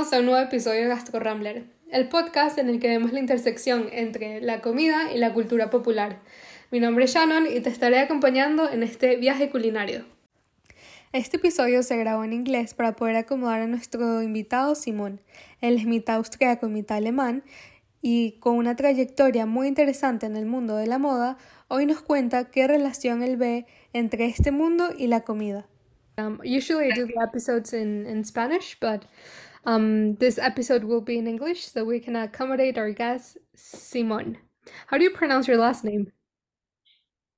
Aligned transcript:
Bienvenidos 0.00 0.18
a 0.18 0.20
un 0.20 0.26
nuevo 0.32 0.46
episodio 0.46 0.80
de 0.80 0.88
Gastro 0.88 1.20
Rambler, 1.20 1.64
el 1.90 2.08
podcast 2.08 2.56
en 2.56 2.70
el 2.70 2.80
que 2.80 2.88
vemos 2.88 3.12
la 3.12 3.20
intersección 3.20 3.86
entre 3.92 4.40
la 4.40 4.62
comida 4.62 5.12
y 5.12 5.18
la 5.18 5.34
cultura 5.34 5.68
popular. 5.68 6.20
Mi 6.70 6.80
nombre 6.80 7.04
es 7.04 7.12
Shannon 7.12 7.46
y 7.46 7.60
te 7.60 7.68
estaré 7.68 7.98
acompañando 7.98 8.70
en 8.70 8.82
este 8.82 9.16
viaje 9.16 9.50
culinario. 9.50 10.06
Este 11.12 11.36
episodio 11.36 11.82
se 11.82 11.98
grabó 11.98 12.24
en 12.24 12.32
inglés 12.32 12.72
para 12.72 12.96
poder 12.96 13.16
acomodar 13.16 13.60
a 13.60 13.66
nuestro 13.66 14.22
invitado 14.22 14.74
Simón. 14.74 15.20
Él 15.60 15.76
es 15.76 15.84
mitad 15.84 16.16
austríaco 16.16 16.66
y 16.66 16.70
mitad 16.70 16.96
alemán 16.96 17.44
y 18.00 18.38
con 18.40 18.56
una 18.56 18.76
trayectoria 18.76 19.44
muy 19.44 19.68
interesante 19.68 20.24
en 20.24 20.34
el 20.34 20.46
mundo 20.46 20.76
de 20.76 20.86
la 20.86 20.96
moda, 20.96 21.36
hoy 21.68 21.84
nos 21.84 22.00
cuenta 22.00 22.50
qué 22.50 22.66
relación 22.66 23.22
él 23.22 23.36
ve 23.36 23.66
entre 23.92 24.24
este 24.24 24.50
mundo 24.50 24.94
y 24.96 25.08
la 25.08 25.20
comida. 25.20 25.66
Um, 26.16 26.40
usually 26.40 26.90
I 26.90 26.94
do 26.94 27.06
the 27.06 27.20
episodes 27.22 27.74
in, 27.74 28.06
in 28.06 28.24
Spanish, 28.24 28.78
but 28.80 29.04
um, 29.64 30.14
this 30.16 30.38
episode 30.38 30.84
will 30.84 31.00
be 31.00 31.18
in 31.18 31.26
English 31.26 31.66
so 31.66 31.84
we 31.84 32.00
can 32.00 32.16
accommodate 32.16 32.78
our 32.78 32.90
guest, 32.92 33.38
Simon. 33.54 34.38
How 34.86 34.98
do 34.98 35.04
you 35.04 35.10
pronounce 35.10 35.48
your 35.48 35.56
last 35.58 35.84
name? 35.84 36.12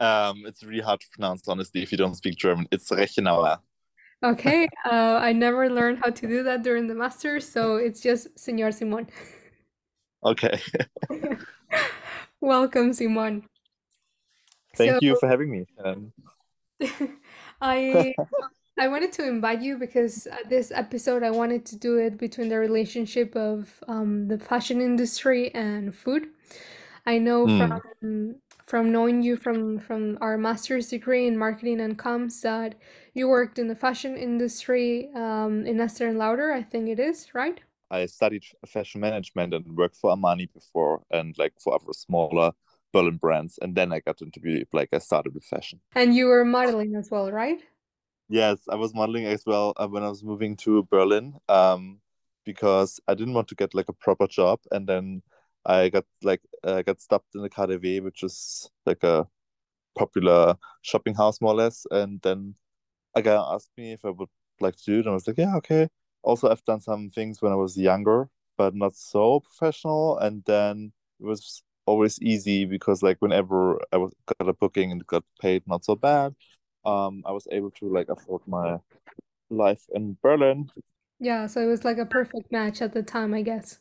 Um, 0.00 0.42
it's 0.46 0.62
really 0.64 0.82
hard 0.82 1.00
to 1.00 1.06
pronounce, 1.12 1.46
honestly, 1.48 1.82
if 1.82 1.92
you 1.92 1.98
don't 1.98 2.14
speak 2.16 2.36
German. 2.36 2.66
It's 2.72 2.90
Rechenauer. 2.90 3.58
Okay, 4.24 4.68
uh, 4.84 5.18
I 5.20 5.32
never 5.32 5.68
learned 5.70 5.98
how 6.02 6.10
to 6.10 6.27
do 6.27 6.42
that 6.44 6.62
during 6.62 6.86
the 6.86 6.94
master, 6.94 7.40
so 7.40 7.77
it's 7.77 8.00
just 8.00 8.34
Señor 8.36 8.72
Simon. 8.74 9.08
Okay. 10.24 10.60
Welcome, 12.41 12.92
Simon. 12.92 13.44
Thank 14.77 14.92
So- 14.92 14.98
you 15.02 15.16
for 15.18 15.28
having 15.28 15.50
me. 15.50 15.66
Um, 15.84 16.12
I 17.60 18.14
I 18.78 18.89
wanted 18.89 19.12
to 19.12 19.27
invite 19.27 19.61
you 19.62 19.77
because 19.78 20.27
uh, 20.27 20.37
this 20.48 20.73
episode 20.73 21.23
I 21.23 21.31
wanted 21.31 21.65
to 21.67 21.77
do 21.77 21.98
it 21.98 22.17
between 22.19 22.48
the 22.48 22.59
relationship 22.59 23.37
of 23.37 23.83
um, 23.87 24.28
the 24.28 24.39
fashion 24.39 24.81
industry 24.81 25.55
and 25.55 25.95
food. 25.95 26.28
I 27.06 27.19
know 27.19 27.47
Hmm. 27.47 27.48
from 27.48 28.37
from 28.67 28.93
knowing 28.93 29.23
you 29.23 29.37
from 29.37 29.78
from 29.81 30.19
our 30.20 30.39
master's 30.39 30.89
degree 30.89 31.27
in 31.27 31.37
marketing 31.39 31.81
and 31.81 31.98
comms 31.98 32.41
that 32.43 32.77
you 33.15 33.28
worked 33.28 33.59
in 33.59 33.69
the 33.69 33.77
fashion 33.77 34.17
industry 34.17 35.11
um, 35.15 35.67
in 35.67 35.78
Estée 35.78 36.15
Lauder, 36.17 36.53
I 36.53 36.62
think 36.62 36.89
it 36.89 37.00
is, 37.00 37.34
right? 37.34 37.61
I 37.91 38.06
studied 38.06 38.45
fashion 38.67 39.00
management 39.00 39.55
and 39.55 39.77
worked 39.77 39.97
for 39.97 40.11
Armani 40.17 40.53
before 40.53 41.03
and 41.11 41.37
like 41.39 41.55
for 41.61 41.75
other 41.75 41.93
smaller 41.93 42.53
Berlin 42.93 43.19
brands. 43.19 43.59
And 43.61 43.75
then 43.75 43.93
I 43.93 44.00
got 44.00 44.23
into 44.23 44.41
beauty, 44.41 44.67
like 44.73 44.93
I 44.93 44.98
started 44.98 45.34
with 45.34 45.45
fashion. 45.45 45.81
And 45.95 46.15
you 46.15 46.27
were 46.27 46.45
modeling 46.45 46.95
as 46.97 47.11
well, 47.11 47.33
right? 47.33 47.62
Yes, 48.33 48.61
I 48.69 48.77
was 48.77 48.94
modeling 48.94 49.27
as 49.27 49.44
well 49.44 49.75
uh, 49.77 49.86
when 49.88 50.02
I 50.02 50.08
was 50.08 50.25
moving 50.25 50.56
to 50.58 50.84
Berlin 50.84 51.34
um, 51.50 52.00
because 52.47 52.98
I 53.06 53.14
didn't 53.14 53.34
want 53.34 53.48
to 53.48 53.55
get 53.55 53.75
like 53.75 53.91
a 53.91 53.92
proper 53.92 54.27
job. 54.27 54.61
And 54.70 54.86
then 54.88 55.22
I 55.66 55.91
got 55.91 56.06
like 56.22 56.41
uh, 56.64 56.80
got 56.83 57.00
stopped 57.03 57.34
in 57.34 57.42
the 57.42 57.50
KaDeWe, 57.50 58.03
which 58.03 58.22
is 58.22 58.70
like 58.86 59.05
a 59.05 59.28
popular 59.98 60.56
shopping 60.83 61.14
house 61.14 61.41
more 61.41 61.53
or 61.55 61.56
less. 61.56 61.86
And 61.91 62.20
then 62.22 62.56
a 63.14 63.22
guy 63.22 63.34
asked 63.36 63.72
me 63.78 63.92
if 63.92 64.05
I 64.05 64.10
would 64.10 64.30
like 64.60 64.77
to 64.77 64.84
do 64.86 64.94
it, 64.97 65.00
and 65.00 65.10
I 65.10 65.14
was 65.14 65.27
like, 65.28 65.38
yeah, 65.38 65.56
okay. 65.58 65.88
Also, 66.22 66.50
I've 66.50 66.64
done 66.64 66.80
some 66.83 67.10
things 67.10 67.42
when 67.42 67.53
I 67.53 67.56
was 67.56 67.77
younger, 67.78 68.28
but 68.58 68.75
not 68.75 68.97
so 68.97 69.41
professional. 69.41 70.19
And 70.19 70.44
then 70.47 70.92
it 71.20 71.27
was 71.27 71.62
always 71.86 72.20
easy 72.22 72.64
because 72.66 73.03
like 73.03 73.19
whenever 73.20 73.80
I 73.92 73.98
was 73.98 74.12
got 74.27 74.48
a 74.48 74.53
booking 74.55 74.92
and 74.92 75.06
got 75.06 75.25
paid 75.41 75.64
not 75.66 75.84
so 75.84 75.97
bad, 75.97 76.34
um, 76.84 77.22
I 77.27 77.33
was 77.33 77.47
able 77.50 77.70
to 77.72 77.92
like 77.92 78.08
afford 78.08 78.42
my 78.47 78.78
life 79.50 79.84
in 79.94 80.16
Berlin. 80.22 80.70
Yeah, 81.19 81.47
so 81.47 81.62
it 81.62 81.66
was 81.69 81.84
like 81.87 81.97
a 81.97 82.04
perfect 82.04 82.53
match 82.53 82.82
at 82.82 82.93
the 82.93 83.03
time, 83.03 83.32
I 83.32 83.41
guess. 83.41 83.81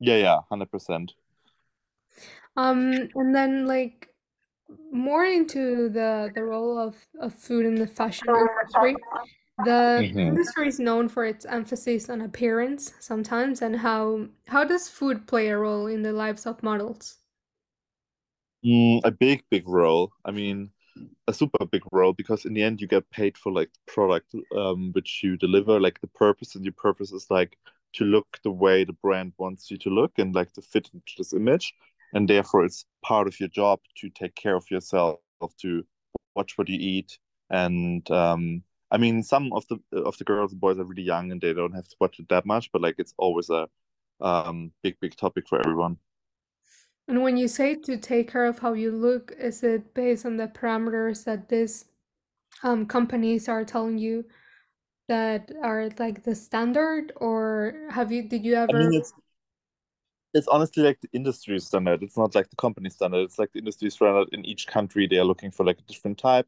Yeah, 0.00 0.16
yeah, 0.16 0.40
hundred 0.50 0.70
percent. 0.70 1.12
Um, 2.56 3.08
and 3.14 3.34
then 3.34 3.66
like 3.66 4.08
more 4.92 5.24
into 5.24 5.88
the 5.90 6.30
the 6.34 6.44
role 6.44 6.78
of, 6.78 6.96
of 7.20 7.34
food 7.34 7.66
in 7.66 7.76
the 7.76 7.86
fashion 7.86 8.36
industry. 8.36 8.96
The 9.58 10.08
Mhm. 10.08 10.28
industry 10.28 10.68
is 10.68 10.80
known 10.80 11.08
for 11.08 11.24
its 11.26 11.44
emphasis 11.46 12.10
on 12.10 12.20
appearance 12.22 12.94
sometimes, 13.00 13.62
and 13.62 13.78
how 13.78 14.28
how 14.48 14.64
does 14.64 14.88
food 14.88 15.26
play 15.28 15.48
a 15.48 15.58
role 15.58 15.86
in 15.88 16.02
the 16.02 16.12
lives 16.14 16.46
of 16.46 16.62
models? 16.62 17.18
Mm, 18.64 19.00
a 19.04 19.10
big, 19.10 19.42
big 19.50 19.66
role. 19.68 20.12
I 20.24 20.30
mean, 20.32 20.70
a 21.28 21.32
super 21.32 21.64
big 21.66 21.82
role 21.92 22.12
because 22.12 22.44
in 22.44 22.54
the 22.54 22.62
end 22.62 22.80
you 22.80 22.86
get 22.88 23.08
paid 23.10 23.36
for 23.38 23.52
like 23.52 23.70
the 23.72 23.92
product 23.92 24.34
um 24.56 24.92
which 24.92 25.20
you 25.22 25.36
deliver, 25.36 25.80
like 25.80 26.00
the 26.00 26.06
purpose, 26.08 26.54
and 26.54 26.64
your 26.64 26.74
purpose 26.74 27.12
is 27.12 27.26
like 27.30 27.56
to 27.94 28.04
look 28.04 28.38
the 28.44 28.50
way 28.50 28.84
the 28.84 28.92
brand 28.94 29.32
wants 29.38 29.70
you 29.70 29.76
to 29.78 29.90
look 29.90 30.12
and 30.18 30.34
like 30.34 30.52
to 30.52 30.62
fit 30.62 30.88
into 30.94 31.12
this 31.18 31.32
image. 31.32 31.74
And 32.14 32.28
therefore 32.28 32.64
it's 32.64 32.84
part 33.04 33.26
of 33.28 33.38
your 33.40 33.48
job 33.48 33.80
to 33.98 34.10
take 34.10 34.34
care 34.34 34.56
of 34.56 34.70
yourself, 34.70 35.20
to 35.62 35.84
watch 36.34 36.56
what 36.58 36.68
you 36.68 36.78
eat. 36.80 37.18
And 37.50 38.08
um 38.10 38.62
I 38.90 38.98
mean 38.98 39.22
some 39.22 39.52
of 39.52 39.64
the 39.68 39.78
of 39.98 40.16
the 40.18 40.24
girls 40.24 40.52
and 40.52 40.60
boys 40.60 40.78
are 40.78 40.84
really 40.84 41.02
young 41.02 41.30
and 41.32 41.40
they 41.40 41.52
don't 41.54 41.74
have 41.74 41.88
to 41.88 41.96
watch 42.00 42.18
it 42.18 42.28
that 42.28 42.46
much, 42.46 42.70
but 42.72 42.82
like 42.82 42.96
it's 42.98 43.14
always 43.18 43.50
a 43.50 43.68
um 44.20 44.72
big, 44.82 44.98
big 45.00 45.16
topic 45.16 45.48
for 45.48 45.60
everyone. 45.60 45.98
And 47.10 47.22
when 47.22 47.36
you 47.36 47.48
say 47.48 47.74
to 47.74 47.98
take 47.98 48.30
care 48.30 48.46
of 48.46 48.60
how 48.60 48.72
you 48.72 48.92
look, 48.92 49.32
is 49.32 49.64
it 49.64 49.94
based 49.94 50.24
on 50.24 50.36
the 50.38 50.46
parameters 50.46 51.24
that 51.24 51.48
these 51.50 51.84
um, 52.62 52.86
companies 52.86 53.48
are 53.48 53.64
telling 53.64 53.98
you 53.98 54.26
that 55.08 55.52
are 55.62 55.90
like 55.98 56.24
the 56.24 56.34
standard, 56.34 57.12
or 57.16 57.88
have 57.90 58.12
you 58.12 58.22
did 58.28 58.44
you 58.44 58.56
I 58.68 58.72
ever? 58.72 58.78
mean, 58.78 58.94
it's 58.94 59.12
it's 60.32 60.46
honestly 60.48 60.82
like 60.82 61.00
the 61.00 61.08
industry 61.12 61.58
standard. 61.58 62.02
It's 62.02 62.16
not 62.16 62.34
like 62.34 62.48
the 62.50 62.56
company 62.56 62.88
standard. 62.90 63.20
It's 63.24 63.38
like 63.38 63.52
the 63.52 63.58
industry 63.58 63.90
standard 63.90 64.28
in 64.32 64.44
each 64.44 64.66
country. 64.66 65.06
They 65.08 65.18
are 65.18 65.24
looking 65.24 65.50
for 65.50 65.64
like 65.66 65.78
a 65.80 65.92
different 65.92 66.18
type, 66.18 66.46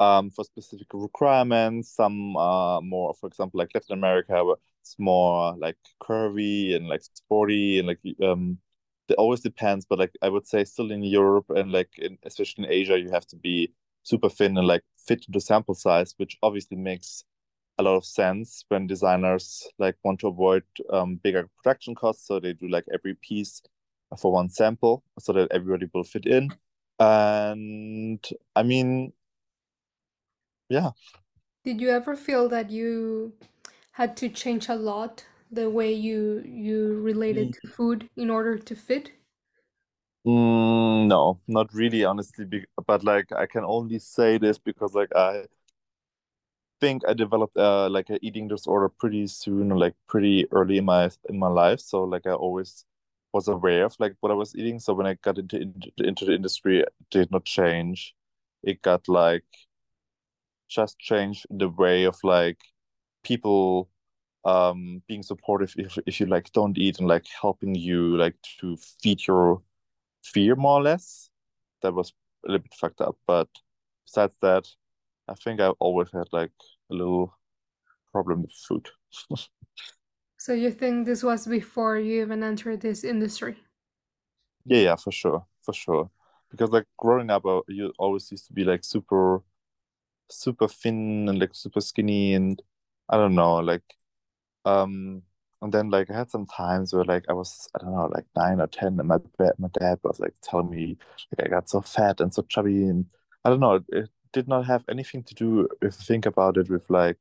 um, 0.00 0.30
for 0.30 0.44
specific 0.44 0.88
requirements. 0.92 1.94
Some 1.94 2.36
are 2.36 2.80
more, 2.82 3.14
for 3.14 3.28
example, 3.28 3.58
like 3.58 3.70
Latin 3.74 3.92
America, 3.94 4.44
where 4.44 4.56
it's 4.82 4.96
more 4.98 5.54
like 5.58 5.76
curvy 6.02 6.74
and 6.74 6.88
like 6.88 7.02
sporty 7.02 7.78
and 7.78 7.86
like 7.88 8.00
um, 8.22 8.58
it 9.10 9.16
always 9.16 9.40
depends. 9.40 9.84
But 9.84 9.98
like 9.98 10.12
I 10.22 10.28
would 10.28 10.46
say, 10.46 10.64
still 10.64 10.90
in 10.90 11.02
Europe 11.02 11.50
and 11.50 11.72
like 11.72 11.90
in, 11.98 12.18
especially 12.24 12.64
in 12.64 12.72
Asia, 12.72 12.98
you 12.98 13.10
have 13.10 13.26
to 13.28 13.36
be 13.36 13.72
super 14.02 14.28
thin 14.28 14.56
and 14.56 14.66
like 14.66 14.82
fit 14.96 15.24
into 15.26 15.40
sample 15.40 15.74
size, 15.74 16.14
which 16.16 16.38
obviously 16.42 16.76
makes 16.76 17.24
a 17.80 17.82
lot 17.82 17.96
of 17.96 18.04
sense 18.04 18.64
when 18.68 18.86
designers 18.86 19.66
like 19.78 19.96
want 20.04 20.20
to 20.20 20.28
avoid 20.28 20.62
um, 20.90 21.16
bigger 21.16 21.48
production 21.56 21.94
costs 21.94 22.26
so 22.26 22.38
they 22.38 22.52
do 22.52 22.68
like 22.68 22.84
every 22.92 23.14
piece 23.14 23.62
for 24.18 24.30
one 24.30 24.50
sample 24.50 25.02
so 25.18 25.32
that 25.32 25.50
everybody 25.50 25.86
will 25.94 26.04
fit 26.04 26.26
in 26.26 26.50
and 26.98 28.28
i 28.54 28.62
mean 28.62 29.12
yeah 30.68 30.90
Did 31.64 31.80
you 31.80 31.88
ever 31.90 32.16
feel 32.16 32.48
that 32.50 32.70
you 32.70 33.32
had 33.92 34.14
to 34.18 34.28
change 34.28 34.68
a 34.68 34.74
lot 34.74 35.24
the 35.50 35.68
way 35.70 35.92
you 35.92 36.42
you 36.46 37.00
related 37.00 37.52
to 37.54 37.68
food 37.68 38.08
in 38.16 38.30
order 38.30 38.56
to 38.58 38.74
fit? 38.76 39.12
Mm, 40.26 41.06
no 41.08 41.40
not 41.48 41.72
really 41.72 42.04
honestly 42.04 42.44
but 42.86 43.02
like 43.04 43.32
i 43.32 43.46
can 43.46 43.64
only 43.64 43.98
say 43.98 44.36
this 44.36 44.58
because 44.58 44.94
like 44.94 45.08
i 45.16 45.46
think 46.80 47.02
i 47.08 47.12
developed 47.12 47.56
uh 47.56 47.88
like 47.90 48.08
a 48.10 48.18
eating 48.24 48.48
disorder 48.48 48.88
pretty 48.88 49.26
soon 49.26 49.68
like 49.70 49.94
pretty 50.08 50.46
early 50.52 50.78
in 50.78 50.84
my 50.84 51.10
in 51.28 51.38
my 51.38 51.48
life. 51.48 51.80
So 51.80 52.04
like 52.04 52.26
i 52.26 52.32
always 52.32 52.84
was 53.32 53.48
aware 53.48 53.84
of 53.84 53.96
like 53.98 54.14
what 54.20 54.32
i 54.32 54.34
was 54.34 54.54
eating. 54.56 54.78
So 54.80 54.94
when 54.94 55.06
i 55.06 55.14
got 55.14 55.38
into 55.38 55.60
into, 55.60 55.90
into 55.98 56.24
the 56.24 56.34
industry 56.34 56.80
it 56.80 56.88
did 57.10 57.30
not 57.30 57.44
change. 57.44 58.14
It 58.62 58.82
got 58.82 59.08
like 59.08 59.44
just 60.68 60.98
changed 60.98 61.46
the 61.50 61.68
way 61.68 62.04
of 62.04 62.16
like 62.22 62.58
people 63.24 63.88
um 64.44 65.02
being 65.08 65.22
supportive 65.22 65.74
if 65.76 65.98
if 66.06 66.20
you 66.20 66.26
like 66.26 66.50
don't 66.52 66.78
eat 66.78 66.98
and 66.98 67.08
like 67.08 67.26
helping 67.40 67.74
you 67.74 68.16
like 68.16 68.36
to 68.60 68.76
feed 69.02 69.26
your 69.26 69.62
fear 70.24 70.56
more 70.56 70.80
or 70.80 70.82
less 70.82 71.30
that 71.82 71.94
was 71.94 72.12
a 72.46 72.52
little 72.52 72.62
bit 72.62 72.74
fucked 72.74 73.00
up 73.00 73.16
but 73.26 73.48
besides 74.06 74.36
that 74.42 74.66
I 75.28 75.34
think 75.34 75.60
I've 75.60 75.74
always 75.80 76.10
had 76.12 76.28
like 76.32 76.52
a 76.90 76.94
little 76.94 77.34
problem 78.12 78.42
with 78.42 78.52
food. 78.52 78.88
So 80.36 80.52
you 80.54 80.72
think 80.72 81.06
this 81.06 81.22
was 81.22 81.46
before 81.46 81.96
you 81.96 82.22
even 82.22 82.42
entered 82.42 82.80
this 82.80 83.04
industry? 83.04 83.58
Yeah, 84.64 84.78
yeah, 84.80 84.96
for 84.96 85.12
sure, 85.12 85.46
for 85.62 85.72
sure. 85.72 86.10
Because 86.50 86.70
like 86.70 86.86
growing 86.98 87.30
up, 87.30 87.44
uh, 87.46 87.62
you 87.68 87.92
always 87.98 88.30
used 88.30 88.46
to 88.48 88.52
be 88.52 88.64
like 88.64 88.84
super, 88.84 89.42
super 90.30 90.68
thin 90.68 91.28
and 91.28 91.38
like 91.40 91.54
super 91.54 91.80
skinny, 91.80 92.34
and 92.34 92.62
I 93.08 93.16
don't 93.16 93.34
know, 93.34 93.56
like, 93.58 93.84
um, 94.64 95.22
and 95.62 95.72
then 95.72 95.90
like 95.90 96.10
I 96.10 96.14
had 96.16 96.30
some 96.30 96.46
times 96.46 96.92
where 96.94 97.04
like 97.04 97.24
I 97.28 97.32
was, 97.34 97.68
I 97.74 97.78
don't 97.78 97.92
know, 97.94 98.08
like 98.14 98.26
nine 98.36 98.60
or 98.60 98.66
ten, 98.66 98.98
and 98.98 99.08
my 99.08 99.18
dad, 99.38 99.52
my 99.58 99.68
dad 99.78 99.98
was 100.02 100.20
like 100.20 100.34
telling 100.42 100.70
me 100.70 100.96
like 101.38 101.46
I 101.46 101.50
got 101.50 101.68
so 101.70 101.80
fat 101.80 102.20
and 102.20 102.32
so 102.32 102.42
chubby, 102.42 102.84
and 102.84 103.06
I 103.44 103.50
don't 103.50 103.60
know, 103.60 103.80
it 103.88 104.10
did 104.32 104.48
not 104.48 104.66
have 104.66 104.84
anything 104.88 105.22
to 105.24 105.34
do 105.34 105.68
if 105.82 105.96
you 105.98 106.04
think 106.06 106.26
about 106.26 106.56
it 106.56 106.70
with 106.70 106.88
like 106.90 107.18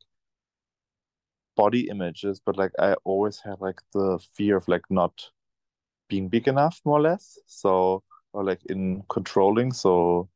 body 1.56 1.90
images, 1.90 2.40
but 2.46 2.58
like 2.58 2.72
I 2.80 2.94
always 3.04 3.40
had 3.42 3.60
like 3.62 3.82
the 3.94 4.20
fear 4.36 4.58
of 4.58 4.68
like 4.68 4.84
not 4.90 5.32
being 6.10 6.30
big 6.30 6.48
enough, 6.48 6.82
more 6.86 7.00
or 7.00 7.02
less. 7.02 7.40
So 7.48 8.04
or 8.34 8.44
like 8.44 8.62
in 8.68 9.04
controlling. 9.10 9.74
So 9.74 10.30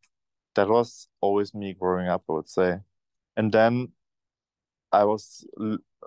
that 0.56 0.70
was 0.70 1.08
always 1.22 1.54
me 1.54 1.74
growing 1.74 2.08
up, 2.08 2.24
I 2.30 2.34
would 2.34 2.50
say. 2.50 2.80
And 3.38 3.52
then 3.52 3.90
I 4.92 5.06
was 5.06 5.46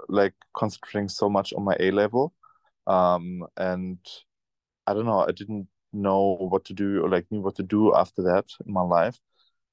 like 0.08 0.34
concentrating 0.54 1.08
so 1.08 1.28
much 1.28 1.52
on 1.52 1.64
my 1.64 1.76
A 1.80 1.90
level. 1.90 2.34
Um, 2.86 3.44
and 3.56 3.98
I 4.86 4.94
don't 4.94 5.06
know, 5.06 5.20
I 5.20 5.32
didn't 5.32 5.68
know 5.92 6.36
what 6.38 6.64
to 6.66 6.74
do 6.74 7.02
or 7.02 7.08
like 7.08 7.26
knew 7.30 7.40
what 7.40 7.56
to 7.56 7.62
do 7.62 7.94
after 7.94 8.22
that 8.22 8.46
in 8.64 8.72
my 8.72 8.82
life. 8.82 9.18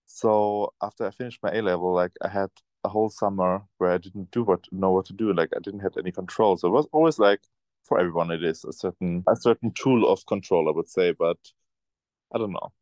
So 0.05 0.73
after 0.81 1.05
I 1.07 1.11
finished 1.11 1.39
my 1.43 1.51
A 1.51 1.61
level, 1.61 1.93
like 1.93 2.11
I 2.21 2.27
had 2.27 2.49
a 2.83 2.89
whole 2.89 3.09
summer 3.09 3.63
where 3.77 3.91
I 3.91 3.97
didn't 3.97 4.31
do 4.31 4.43
what 4.43 4.65
know 4.71 4.91
what 4.91 5.05
to 5.07 5.13
do. 5.13 5.33
Like 5.33 5.49
I 5.55 5.59
didn't 5.59 5.81
have 5.81 5.97
any 5.97 6.11
control. 6.11 6.57
So 6.57 6.67
it 6.67 6.71
was 6.71 6.87
always 6.91 7.19
like 7.19 7.41
for 7.83 7.99
everyone 7.99 8.31
it 8.31 8.43
is 8.43 8.63
a 8.65 8.73
certain 8.73 9.23
a 9.27 9.35
certain 9.35 9.71
tool 9.71 10.09
of 10.11 10.25
control, 10.25 10.67
I 10.69 10.71
would 10.71 10.89
say, 10.89 11.13
but 11.13 11.37
I 12.33 12.37
don't 12.37 12.51
know. 12.51 12.73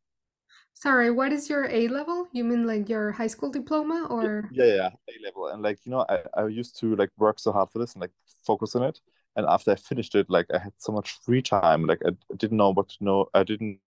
Sorry, 0.81 1.10
what 1.12 1.31
is 1.31 1.50
your 1.50 1.69
A 1.69 1.88
level? 1.88 2.28
You 2.33 2.44
mean 2.44 2.66
like 2.68 2.89
your 2.89 3.12
high 3.13 3.28
school 3.28 3.50
diploma 3.51 4.07
or? 4.10 4.50
yeah, 4.50 4.66
yeah, 4.66 4.89
A 5.10 5.25
level. 5.25 5.48
And 5.48 5.62
like, 5.62 5.80
you 5.86 5.92
know, 5.92 6.06
I, 6.10 6.24
I 6.36 6.48
used 6.48 6.78
to 6.80 6.95
like 6.95 7.10
work 7.18 7.39
so 7.39 7.51
hard 7.51 7.69
for 7.72 7.80
this 7.80 7.94
and 7.94 8.01
like 8.01 8.12
focus 8.45 8.75
on 8.75 8.83
it. 8.83 9.00
And 9.36 9.45
after 9.48 9.72
I 9.72 9.75
finished 9.75 10.16
it, 10.16 10.30
like 10.30 10.48
I 10.54 10.57
had 10.60 10.74
so 10.78 10.92
much 10.92 11.19
free 11.25 11.42
time. 11.42 11.86
Like 11.86 12.01
I 12.06 12.12
didn't 12.36 12.57
know 12.57 12.72
what 12.74 12.89
to 12.89 13.04
know. 13.04 13.28
I 13.33 13.44
didn't 13.44 13.80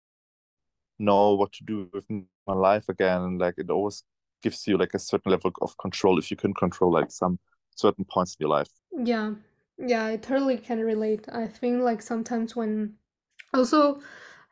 know 0.99 1.33
what 1.33 1.51
to 1.53 1.63
do 1.63 1.89
with 1.93 2.05
my 2.47 2.53
life 2.53 2.89
again. 2.89 3.21
And 3.21 3.39
like 3.39 3.55
it 3.57 3.69
always 3.69 4.03
gives 4.41 4.67
you 4.67 4.77
like 4.77 4.93
a 4.93 4.99
certain 4.99 5.31
level 5.31 5.51
of 5.61 5.77
control 5.77 6.17
if 6.19 6.29
you 6.31 6.37
can 6.37 6.53
control 6.53 6.91
like 6.91 7.11
some 7.11 7.39
certain 7.75 8.05
points 8.05 8.35
in 8.39 8.45
your 8.45 8.49
life. 8.49 8.69
Yeah, 8.91 9.33
yeah, 9.77 10.05
I 10.05 10.17
totally 10.17 10.57
can 10.57 10.79
relate. 10.79 11.25
I 11.31 11.47
think 11.47 11.81
like 11.81 12.01
sometimes 12.01 12.55
when 12.55 12.95
also 13.53 14.01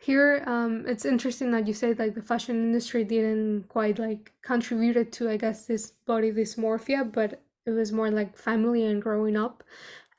here 0.01 0.44
um 0.48 0.86
it's 0.88 1.06
interesting 1.06 1.51
that 1.51 1.68
you 1.68 1.74
say 1.74 1.94
like 1.94 2.15
the 2.15 2.21
fashion 2.21 2.56
industry 2.56 3.03
didn't 3.03 3.63
quite 3.69 4.00
like 4.00 4.33
contributed 4.42 5.12
to 5.13 5.30
I 5.30 5.38
guess 5.38 5.65
this 5.68 5.92
body 5.92 6.31
dysmorphia, 6.31 7.12
but 7.12 7.42
it 7.65 7.71
was 7.71 7.92
more 7.92 8.09
like 8.12 8.36
family 8.38 8.83
and 8.86 9.01
growing 9.01 9.38
up. 9.38 9.63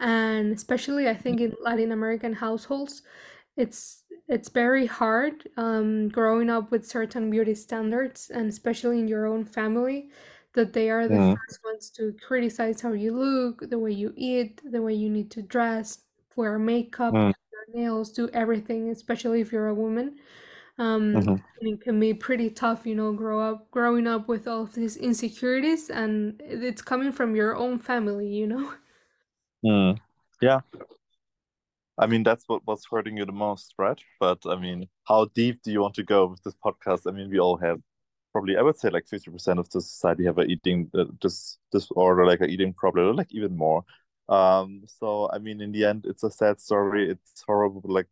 And 0.00 0.52
especially 0.52 1.08
I 1.08 1.14
think 1.14 1.40
in 1.40 1.55
Latin 1.61 1.93
American 1.93 2.34
households, 2.34 3.02
it's 3.56 4.05
it's 4.29 4.49
very 4.49 4.87
hard 4.87 5.49
um, 5.56 6.08
growing 6.08 6.49
up 6.50 6.70
with 6.70 6.87
certain 6.87 7.31
beauty 7.31 7.55
standards, 7.55 8.31
and 8.31 8.49
especially 8.49 8.99
in 9.00 9.08
your 9.08 9.26
own 9.26 9.44
family, 9.44 10.11
that 10.55 10.73
they 10.73 10.90
are 10.90 11.08
the 11.08 11.20
Mm, 11.20 11.34
first 11.34 11.61
ones 11.64 11.90
to 11.93 12.14
criticize 12.26 12.81
how 12.81 12.93
you 12.93 13.12
look, 13.17 13.69
the 13.70 13.79
way 13.79 13.93
you 13.93 14.12
eat, 14.17 14.61
the 14.64 14.82
way 14.82 14.94
you 14.94 15.11
need 15.11 15.31
to 15.32 15.43
dress, 15.43 16.05
wear 16.37 16.58
makeup, 16.58 17.14
mm, 17.14 17.32
your 17.32 17.37
nails, 17.75 18.11
do 18.13 18.29
everything, 18.31 18.91
especially 18.91 19.41
if 19.41 19.53
you're 19.53 19.69
a 19.69 19.75
woman. 19.75 20.19
Um, 20.79 21.21
mhm, 21.21 21.43
it 21.61 21.81
can 21.83 22.01
be 22.01 22.15
pretty 22.15 22.51
tough, 22.51 22.87
you 22.87 22.95
know, 22.95 23.13
grow 23.13 23.41
up 23.41 23.71
growing 23.71 24.07
up 24.07 24.29
with 24.29 24.49
all 24.49 24.63
of 24.65 24.75
these 24.75 24.97
insecurities, 24.97 25.91
and 25.91 26.41
it's 26.45 26.83
coming 26.83 27.13
from 27.13 27.37
your 27.37 27.57
own 27.57 27.79
family, 27.79 28.29
you 28.29 28.47
know. 28.47 28.75
mm. 29.65 30.01
Yeah. 30.41 30.61
I 31.99 32.07
mean, 32.07 32.23
that's 32.23 32.45
what 32.49 32.67
was 32.67 32.85
hurting 32.91 33.17
you 33.19 33.27
the 33.27 33.33
most, 33.33 33.75
right? 33.79 34.01
But 34.19 34.39
I 34.47 34.57
mean, 34.57 34.89
how 35.05 35.27
deep 35.35 35.63
do 35.63 35.71
you 35.73 35.81
want 35.81 35.95
to 35.97 36.03
go 36.05 36.27
with 36.27 36.43
this 36.43 36.55
podcast? 36.65 37.03
I 37.07 37.13
mean, 37.13 37.31
we 37.31 37.39
all 37.39 37.57
have 37.59 37.81
probably, 38.33 38.57
I 38.57 38.63
would 38.63 38.79
say, 38.79 38.89
like 38.91 39.07
50% 39.09 39.61
of 39.61 39.69
the 39.71 39.81
society 39.81 40.25
have 40.25 40.39
a 40.39 40.43
eating 40.45 40.91
uh, 40.95 41.05
this 41.21 41.59
disorder, 41.71 42.25
like 42.27 42.41
a 42.41 42.47
eating 42.47 42.73
problem, 42.73 43.07
or 43.09 43.15
like 43.15 43.33
even 43.33 43.57
more. 43.57 43.85
Um, 44.32 44.84
so 44.87 45.31
I 45.32 45.38
mean, 45.38 45.61
in 45.61 45.73
the 45.73 45.84
end, 45.84 46.06
it's 46.06 46.25
a 46.25 46.31
sad 46.31 46.61
story. 46.61 47.11
It's 47.11 47.43
horrible. 47.46 47.82
Like, 47.84 48.08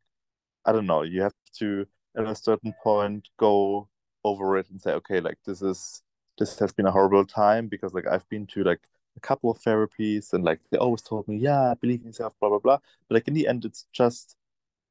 I 0.66 0.72
don't 0.72 0.86
know. 0.86 1.02
You 1.02 1.22
have 1.22 1.34
to, 1.58 1.86
at 2.16 2.24
a 2.26 2.34
certain 2.34 2.74
point, 2.82 3.28
go 3.38 3.88
over 4.24 4.58
it 4.58 4.70
and 4.70 4.80
say, 4.80 4.92
okay, 4.94 5.20
like 5.20 5.38
this 5.46 5.62
is 5.62 6.02
this 6.38 6.58
has 6.58 6.72
been 6.72 6.86
a 6.86 6.90
horrible 6.92 7.26
time 7.26 7.68
because 7.68 7.94
like 7.94 8.06
I've 8.06 8.28
been 8.28 8.46
to 8.48 8.64
like 8.64 8.80
a 9.16 9.20
couple 9.20 9.50
of 9.50 9.58
therapies 9.60 10.32
and 10.32 10.44
like 10.44 10.60
they 10.70 10.78
always 10.78 11.02
told 11.02 11.28
me, 11.28 11.36
yeah, 11.38 11.74
believe 11.80 12.00
in 12.02 12.08
yourself, 12.08 12.34
blah 12.40 12.50
blah 12.50 12.58
blah. 12.58 12.78
But 13.08 13.14
like 13.16 13.28
in 13.28 13.34
the 13.34 13.48
end, 13.48 13.64
it's 13.64 13.86
just 13.92 14.36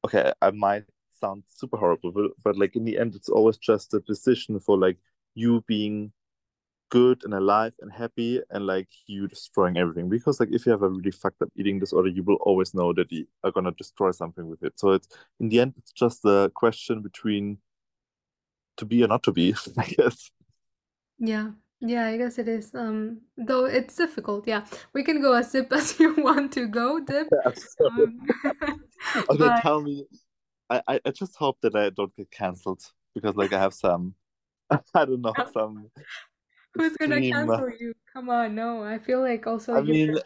okay. 0.05 0.33
I 0.41 0.51
might 0.51 0.85
sound 1.19 1.43
super 1.47 1.77
horrible, 1.77 2.11
but, 2.11 2.31
but 2.43 2.57
like 2.57 2.75
in 2.75 2.85
the 2.85 2.97
end, 2.99 3.15
it's 3.15 3.29
always 3.29 3.57
just 3.57 3.93
a 3.93 3.99
decision 4.01 4.59
for 4.59 4.77
like 4.77 4.97
you 5.35 5.63
being 5.67 6.11
good 6.89 7.23
and 7.23 7.33
alive 7.33 7.73
and 7.81 7.91
happy 7.91 8.41
and 8.49 8.65
like 8.65 8.87
you 9.07 9.27
destroying 9.27 9.77
everything 9.77 10.09
because 10.09 10.39
like 10.39 10.49
if 10.51 10.65
you 10.65 10.71
have 10.71 10.81
a 10.81 10.89
really 10.89 11.11
fucked 11.11 11.41
up 11.41 11.49
eating 11.55 11.79
disorder 11.79 12.09
you 12.09 12.23
will 12.23 12.37
always 12.41 12.73
know 12.73 12.93
that 12.93 13.11
you 13.11 13.25
are 13.43 13.51
gonna 13.51 13.71
destroy 13.71 14.11
something 14.11 14.47
with 14.47 14.63
it 14.63 14.73
so 14.79 14.91
it's 14.91 15.07
in 15.39 15.49
the 15.49 15.59
end 15.59 15.73
it's 15.77 15.91
just 15.91 16.25
a 16.25 16.51
question 16.55 17.01
between 17.01 17.57
to 18.77 18.85
be 18.85 19.03
or 19.03 19.07
not 19.07 19.23
to 19.23 19.31
be 19.31 19.53
i 19.77 19.85
guess 19.85 20.31
Yeah, 21.19 21.51
yeah, 21.81 22.07
I 22.07 22.17
guess 22.17 22.37
it 22.39 22.47
is. 22.47 22.73
Um, 22.73 23.21
though 23.37 23.65
it's 23.65 23.95
difficult. 23.95 24.47
Yeah, 24.47 24.65
we 24.93 25.03
can 25.03 25.21
go 25.21 25.33
as 25.33 25.51
deep 25.53 25.71
as 25.73 25.99
you 25.99 26.15
want 26.15 26.53
to 26.53 26.67
go, 26.67 26.99
Dip. 26.99 27.27
yeah, 27.45 27.51
Um, 27.85 28.27
okay 29.15 29.37
but 29.37 29.61
tell 29.61 29.81
me 29.81 30.05
I, 30.69 30.81
I 30.87 30.99
i 31.05 31.11
just 31.11 31.35
hope 31.35 31.57
that 31.61 31.75
i 31.75 31.89
don't 31.89 32.15
get 32.15 32.29
cancelled 32.31 32.81
because 33.15 33.35
like 33.35 33.53
i 33.53 33.59
have 33.59 33.73
some 33.73 34.13
i 34.71 35.05
don't 35.05 35.21
know 35.21 35.33
some 35.53 35.89
who's 36.75 36.95
gonna 36.97 37.15
extreme 37.17 37.47
cancel 37.47 37.69
you? 37.79 37.93
Come 38.13 38.29
on, 38.29 38.55
no. 38.55 38.83
I 38.83 38.99
feel 38.99 39.21
like 39.21 39.47
also 39.47 39.73
i 39.73 39.79
you're. 39.79 39.85
mean 39.85 40.19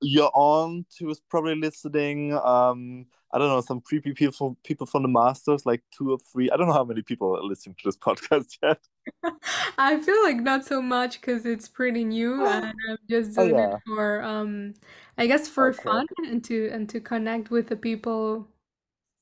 your 0.00 0.30
aunt 0.34 0.86
who 0.98 1.10
is 1.10 1.20
probably 1.28 1.56
listening 1.56 2.32
um 2.44 3.04
i 3.32 3.38
don't 3.38 3.48
know 3.48 3.60
some 3.60 3.80
creepy 3.80 4.12
people 4.12 4.56
people 4.64 4.86
from 4.86 5.02
the 5.02 5.08
masters 5.08 5.66
like 5.66 5.82
two 5.96 6.12
or 6.12 6.18
three 6.32 6.48
i 6.50 6.56
don't 6.56 6.68
know 6.68 6.72
how 6.72 6.84
many 6.84 7.02
people 7.02 7.36
are 7.36 7.42
listening 7.42 7.74
to 7.74 7.88
this 7.88 7.96
podcast 8.06 8.56
yet 8.62 8.78
I 9.78 9.98
feel 10.00 10.22
like 10.22 10.36
not 10.36 10.66
so 10.66 10.82
much 10.82 11.20
because 11.20 11.46
it's 11.46 11.66
pretty 11.66 12.04
new 12.04 12.44
and 12.44 12.74
I'm 12.90 12.98
just 13.08 13.38
oh 13.38 13.48
doing 13.48 13.58
it 13.58 13.80
for 13.86 14.22
um, 14.22 14.74
I 15.16 15.26
guess 15.26 15.48
for 15.48 15.68
okay 15.70 15.82
fun 15.82 16.06
and 16.26 16.44
to 16.44 16.68
and 16.72 16.88
to 16.90 17.00
connect 17.00 17.50
with 17.50 17.68
the 17.68 17.76
people 17.76 18.46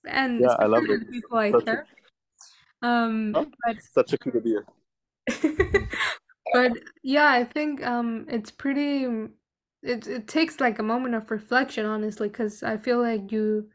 and 0.09 0.41
yeah 0.41 0.57
i 0.59 0.67
love 0.67 0.85
it 0.89 1.01
the 1.01 1.07
people 1.07 1.39
I 1.39 1.53
such 1.53 1.63
a 1.63 1.65
care. 1.65 1.87
Um, 2.83 3.33
huh? 3.35 3.45
but 3.65 3.77
such 3.83 4.13
a 4.13 4.17
good 4.17 4.37
idea 4.37 4.61
But 6.53 6.73
yeah, 7.03 7.31
I 7.31 7.45
think 7.45 7.83
um 7.87 8.27
it's 8.29 8.51
pretty 8.51 9.05
mm, 9.05 9.33
it 9.83 10.07
it 10.07 10.29
takes 10.29 10.61
like 10.61 10.79
a 10.79 10.83
moment 10.83 11.15
of 11.15 11.31
reflection 11.31 11.87
honestly 11.87 12.29
because 12.29 12.63
I 12.63 12.79
feel 12.79 13.01
like 13.01 13.33
you 13.33 13.71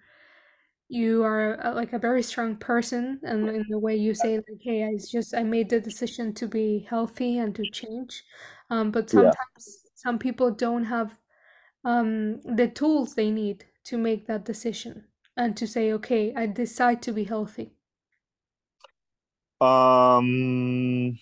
you 0.89 1.23
are 1.23 1.55
a, 1.61 1.73
like 1.73 1.93
a 1.93 1.99
very 1.99 2.23
strong 2.23 2.57
person 2.57 3.19
and 3.23 3.49
in 3.49 3.65
the 3.69 3.79
way 3.79 3.95
you 3.95 4.13
say 4.13 4.37
like 4.37 4.61
hey 4.61 4.83
I 4.85 4.97
just 4.97 5.33
I 5.35 5.43
made 5.43 5.69
the 5.69 5.79
decision 5.81 6.33
to 6.35 6.47
be 6.47 6.79
healthy 6.89 7.37
and 7.37 7.55
to 7.55 7.67
change. 7.67 8.23
Um 8.69 8.91
but 8.91 9.09
sometimes 9.09 9.85
some 9.95 10.19
people 10.19 10.51
don't 10.51 10.85
have 10.85 11.19
um 11.85 12.41
the 12.43 12.67
tools 12.69 13.15
they 13.15 13.31
need 13.31 13.65
to 13.85 13.97
make 13.97 14.27
that 14.27 14.45
decision 14.45 15.07
and 15.37 15.57
to 15.57 15.67
say 15.67 15.93
okay 15.93 16.33
I 16.35 16.47
decide 16.47 17.01
to 17.03 17.13
be 17.13 17.25
healthy. 17.25 17.77
um 19.61 21.15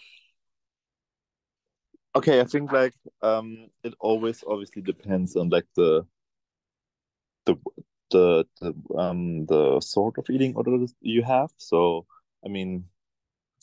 okay 2.19 2.39
i 2.41 2.43
think 2.43 2.71
like 2.71 2.93
um 3.21 3.69
it 3.83 3.93
always 3.99 4.43
obviously 4.47 4.81
depends 4.81 5.35
on 5.35 5.49
like 5.49 5.67
the 5.75 6.05
the 7.45 7.55
the, 8.11 8.45
the 8.61 8.73
um 8.97 9.45
the 9.45 9.79
sort 9.81 10.17
of 10.17 10.29
eating 10.29 10.55
order 10.55 10.77
you 11.01 11.23
have 11.23 11.51
so 11.57 12.05
i 12.45 12.47
mean 12.47 12.83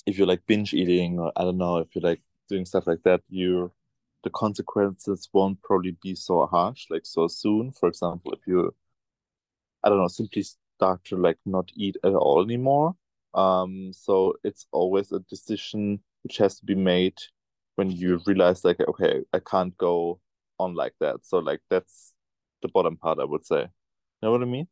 if 0.07 0.17
you're 0.17 0.27
like 0.27 0.47
binge 0.47 0.73
eating 0.73 1.19
or 1.19 1.33
I 1.37 1.43
don't 1.43 1.59
know 1.59 1.79
if 1.79 1.95
you're 1.95 2.03
like 2.03 2.23
doing 2.49 2.65
stuff 2.65 2.87
like 2.87 3.03
that, 3.05 3.23
you 3.29 3.73
the 4.25 4.31
consequences 4.31 5.29
won't 5.33 5.63
probably 5.63 5.97
be 6.03 6.15
so 6.15 6.47
harsh 6.47 6.87
like 6.91 7.07
so 7.07 7.29
soon. 7.29 7.73
For 7.73 7.89
example, 7.89 8.33
if 8.33 8.47
you 8.47 8.75
I 9.85 9.89
don't 9.89 9.99
know 9.99 10.09
simply 10.09 10.45
start 10.45 11.05
to 11.07 11.17
like 11.17 11.39
not 11.45 11.71
eat 11.75 11.97
at 12.05 12.15
all 12.15 12.43
anymore. 12.43 12.95
Um, 13.35 13.93
so 13.93 14.35
it's 14.45 14.67
always 14.73 15.13
a 15.13 15.21
decision 15.21 16.01
which 16.23 16.39
has 16.39 16.59
to 16.61 16.65
be 16.65 16.75
made 16.75 17.19
when 17.77 17.91
you 17.91 18.21
realize 18.27 18.65
like 18.65 18.81
okay, 18.81 19.23
I 19.33 19.41
can't 19.41 19.77
go 19.79 20.21
on 20.59 20.75
like 20.75 20.95
that. 21.01 21.27
So 21.27 21.39
like 21.39 21.63
that's 21.71 22.15
the 22.63 22.69
bottom 22.69 22.97
part, 22.99 23.19
I 23.21 23.25
would 23.25 23.47
say. 23.47 23.63
You 23.63 23.69
know 24.23 24.33
what 24.33 24.43
I 24.43 24.47
mean? 24.47 24.69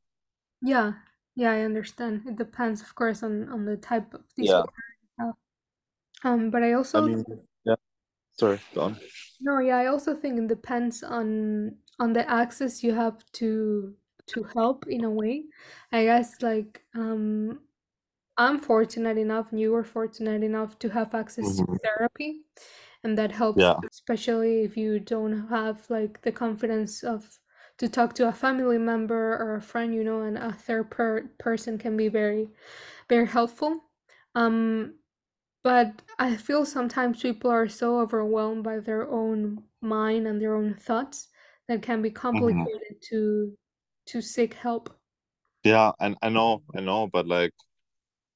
Yeah. 0.63 0.95
Yeah, 1.37 1.51
I 1.53 1.61
understand. 1.63 2.27
It 2.27 2.37
depends 2.37 2.81
of 2.81 2.95
course 2.95 3.23
on 3.23 3.49
on 3.49 3.65
the 3.65 3.77
type 3.77 4.15
of 4.15 4.23
Yeah. 4.39 4.65
disorder. 4.65 4.71
have. 5.19 5.35
Um, 6.25 6.51
but 6.51 6.63
I 6.65 6.75
I 6.95 7.01
also 7.01 7.01
mean, 7.01 7.25
yeah. 7.65 7.77
Sorry, 8.39 8.61
go 8.75 8.83
on. 8.83 9.01
no, 9.41 9.59
yeah, 9.59 9.77
I 9.79 9.87
also 9.87 10.15
think 10.15 10.39
it 10.39 10.47
depends 10.49 11.03
on 11.03 11.77
on 11.99 12.13
the 12.13 12.29
access 12.29 12.83
you 12.83 12.95
have 12.95 13.25
to 13.33 13.97
to 14.27 14.43
help 14.45 14.87
in 14.89 15.05
a 15.05 15.11
way. 15.11 15.45
I 15.93 16.05
guess 16.05 16.41
like 16.43 16.85
um 16.95 17.61
I'm 18.39 18.59
fortunate 18.61 19.19
enough 19.19 19.53
and 19.53 19.61
you 19.61 19.73
were 19.73 19.85
fortunate 19.85 20.43
enough 20.45 20.79
to 20.81 20.91
have 20.91 21.15
access 21.15 21.57
to 21.57 21.67
Mhm. 21.67 21.77
therapy 21.85 22.43
and 23.05 23.19
that 23.19 23.33
helps 23.33 23.65
Yeah. 23.65 23.81
especially 23.91 24.63
if 24.65 24.77
you 24.77 24.99
don't 25.01 25.49
have 25.49 25.89
like 25.91 26.23
the 26.23 26.33
confidence 26.33 27.05
of 27.05 27.39
to 27.79 27.89
talk 27.89 28.15
to 28.15 28.29
a 28.29 28.33
family 28.33 28.79
member 28.79 29.37
or 29.37 29.57
a 29.57 29.63
friend, 29.63 29.95
you 29.95 30.05
know, 30.05 30.23
and 30.23 30.39
a 30.39 30.53
third 30.53 30.91
per- 30.91 31.29
person 31.39 31.79
can 31.79 31.97
be 31.97 32.09
very, 32.09 32.49
very 33.09 33.27
helpful. 33.27 33.81
Um, 34.35 34.97
but 35.63 36.03
I 36.19 36.37
feel 36.37 36.65
sometimes 36.67 37.23
people 37.23 37.51
are 37.51 37.69
so 37.69 38.01
overwhelmed 38.01 38.65
by 38.65 38.81
their 38.81 39.09
own 39.09 39.65
mind 39.83 40.27
and 40.27 40.41
their 40.41 40.55
own 40.57 40.75
thoughts 40.75 41.29
that 41.69 41.83
can 41.83 42.03
be 42.03 42.11
Mhm. 42.33 42.67
complicated 42.67 43.03
to 43.11 43.57
to 44.07 44.21
seek 44.23 44.55
help. 44.55 44.99
Yeah, 45.65 45.93
and 46.01 46.17
I 46.23 46.29
know, 46.29 46.63
I 46.77 46.81
know, 46.81 47.07
but 47.07 47.27
like 47.27 47.53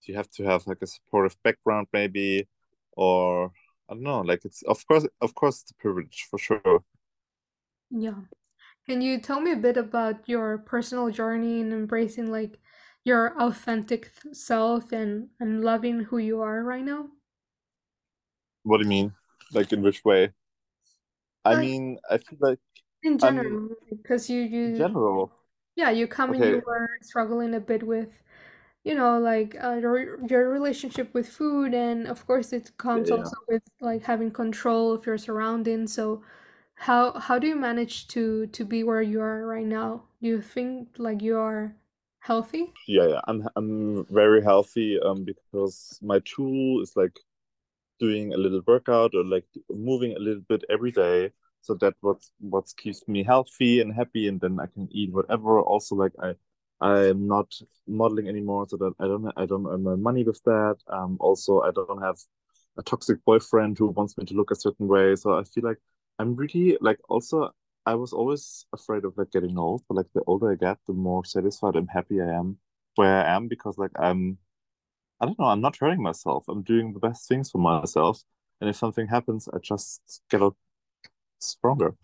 you 0.04 0.16
have 0.16 0.30
to 0.32 0.44
have 0.44 0.66
like 0.66 0.82
a 0.82 0.86
supportive 0.88 1.36
background 1.44 1.88
maybe, 1.92 2.48
or 2.92 3.52
I 3.88 3.94
don't 3.94 4.02
know, 4.02 4.20
like 4.20 4.44
it's 4.44 4.62
of 4.62 4.86
course 4.86 5.06
of 5.20 5.34
course 5.34 5.62
it's 5.62 5.70
a 5.72 5.74
privilege 5.74 6.26
for 6.30 6.38
sure. 6.38 6.84
Yeah. 7.90 8.22
Can 8.86 9.02
you 9.02 9.20
tell 9.20 9.40
me 9.40 9.52
a 9.52 9.56
bit 9.56 9.76
about 9.78 10.28
your 10.28 10.58
personal 10.58 11.10
journey 11.10 11.60
in 11.60 11.72
embracing 11.72 12.30
like 12.32 12.60
your 13.04 13.40
authentic 13.40 14.12
self 14.32 14.92
and 14.92 15.30
and 15.40 15.64
loving 15.64 16.04
who 16.04 16.18
you 16.18 16.40
are 16.42 16.62
right 16.64 16.84
now? 16.84 17.10
What 18.62 18.78
do 18.78 18.84
you 18.84 18.88
mean? 18.88 19.14
Like 19.52 19.72
in 19.72 19.82
which 19.82 20.04
way? 20.04 20.32
I 21.44 21.54
Like 21.54 21.56
mean, 21.56 21.98
I 22.10 22.18
feel 22.18 22.38
like 22.40 22.60
in 23.02 23.18
I'm 23.22 23.46
general, 23.46 23.70
because 23.90 24.28
you 24.30 24.40
in 24.64 24.74
you 24.74 24.74
general. 24.74 25.32
yeah, 25.76 25.90
you 25.90 26.08
come 26.08 26.34
and 26.34 26.46
you 26.46 26.62
were 26.66 26.88
struggling 27.02 27.54
a 27.54 27.60
bit 27.60 27.82
with 27.86 28.10
you 28.88 28.94
know 28.94 29.18
like 29.18 29.54
uh, 29.62 29.74
your 29.74 30.18
your 30.26 30.48
relationship 30.48 31.12
with 31.12 31.28
food 31.28 31.74
and 31.74 32.06
of 32.06 32.26
course 32.26 32.52
it 32.54 32.72
comes 32.78 33.10
yeah. 33.10 33.16
also 33.16 33.36
with 33.48 33.62
like 33.80 34.02
having 34.02 34.30
control 34.30 34.92
of 34.92 35.04
your 35.04 35.18
surroundings 35.18 35.92
so 35.92 36.22
how 36.74 37.12
how 37.18 37.38
do 37.38 37.46
you 37.46 37.56
manage 37.56 38.08
to 38.08 38.46
to 38.46 38.64
be 38.64 38.82
where 38.82 39.02
you 39.02 39.20
are 39.20 39.46
right 39.46 39.66
now 39.66 40.02
do 40.22 40.28
you 40.28 40.40
think 40.40 40.88
like 40.96 41.20
you 41.20 41.36
are 41.38 41.74
healthy 42.20 42.72
Yeah, 42.86 43.08
yeah. 43.08 43.20
I'm 43.28 43.46
I'm 43.56 44.06
very 44.10 44.42
healthy 44.42 44.98
um 45.00 45.24
because 45.24 45.98
my 46.02 46.20
tool 46.20 46.82
is 46.82 46.96
like 46.96 47.16
doing 48.00 48.32
a 48.32 48.36
little 48.36 48.62
workout 48.66 49.14
or 49.14 49.24
like 49.24 49.46
moving 49.70 50.16
a 50.16 50.18
little 50.18 50.42
bit 50.48 50.64
every 50.70 50.92
day. 50.92 51.32
So 51.60 51.74
that 51.74 51.94
what's 52.00 52.32
what 52.40 52.64
keeps 52.76 53.06
me 53.08 53.22
healthy 53.24 53.80
and 53.80 53.92
happy, 53.92 54.28
and 54.28 54.40
then 54.40 54.58
I 54.60 54.66
can 54.66 54.88
eat 54.90 55.12
whatever. 55.12 55.60
Also, 55.60 55.94
like 55.96 56.12
I 56.22 56.34
I'm 56.80 57.26
not 57.26 57.52
modeling 57.86 58.28
anymore, 58.28 58.66
so 58.68 58.76
that 58.78 58.94
I 59.00 59.06
don't 59.06 59.32
I 59.36 59.46
don't 59.46 59.66
earn 59.66 59.82
my 59.82 59.96
money 59.96 60.24
with 60.24 60.42
that. 60.44 60.76
Um, 60.88 61.16
also 61.20 61.60
I 61.62 61.70
don't 61.72 62.02
have 62.02 62.18
a 62.78 62.82
toxic 62.82 63.24
boyfriend 63.24 63.78
who 63.78 63.88
wants 63.88 64.16
me 64.16 64.24
to 64.26 64.34
look 64.34 64.50
a 64.50 64.54
certain 64.56 64.86
way. 64.88 65.16
So 65.16 65.38
I 65.38 65.44
feel 65.44 65.64
like 65.64 65.78
I'm 66.18 66.36
really 66.36 66.78
like 66.80 67.00
also 67.08 67.50
I 67.86 67.94
was 67.94 68.12
always 68.12 68.66
afraid 68.72 69.04
of 69.04 69.16
like 69.16 69.30
getting 69.32 69.58
old, 69.58 69.82
but 69.88 69.96
like 69.96 70.06
the 70.14 70.22
older 70.26 70.52
I 70.52 70.54
get, 70.56 70.78
the 70.86 70.92
more 70.92 71.24
satisfied 71.24 71.76
and 71.76 71.88
happy 71.90 72.20
I 72.20 72.28
am 72.28 72.58
where 72.96 73.24
I 73.24 73.34
am 73.36 73.48
because 73.48 73.78
like 73.78 73.92
I'm 73.98 74.38
I 75.20 75.26
don't 75.26 75.38
know, 75.38 75.46
I'm 75.46 75.60
not 75.60 75.76
hurting 75.76 76.02
myself. 76.02 76.44
I'm 76.48 76.62
doing 76.62 76.92
the 76.92 77.00
best 77.00 77.28
things 77.28 77.50
for 77.50 77.58
myself. 77.58 78.22
And 78.60 78.70
if 78.70 78.76
something 78.76 79.06
happens, 79.08 79.48
I 79.52 79.58
just 79.58 80.22
get 80.30 80.42
out 80.42 80.56
stronger. 81.40 81.96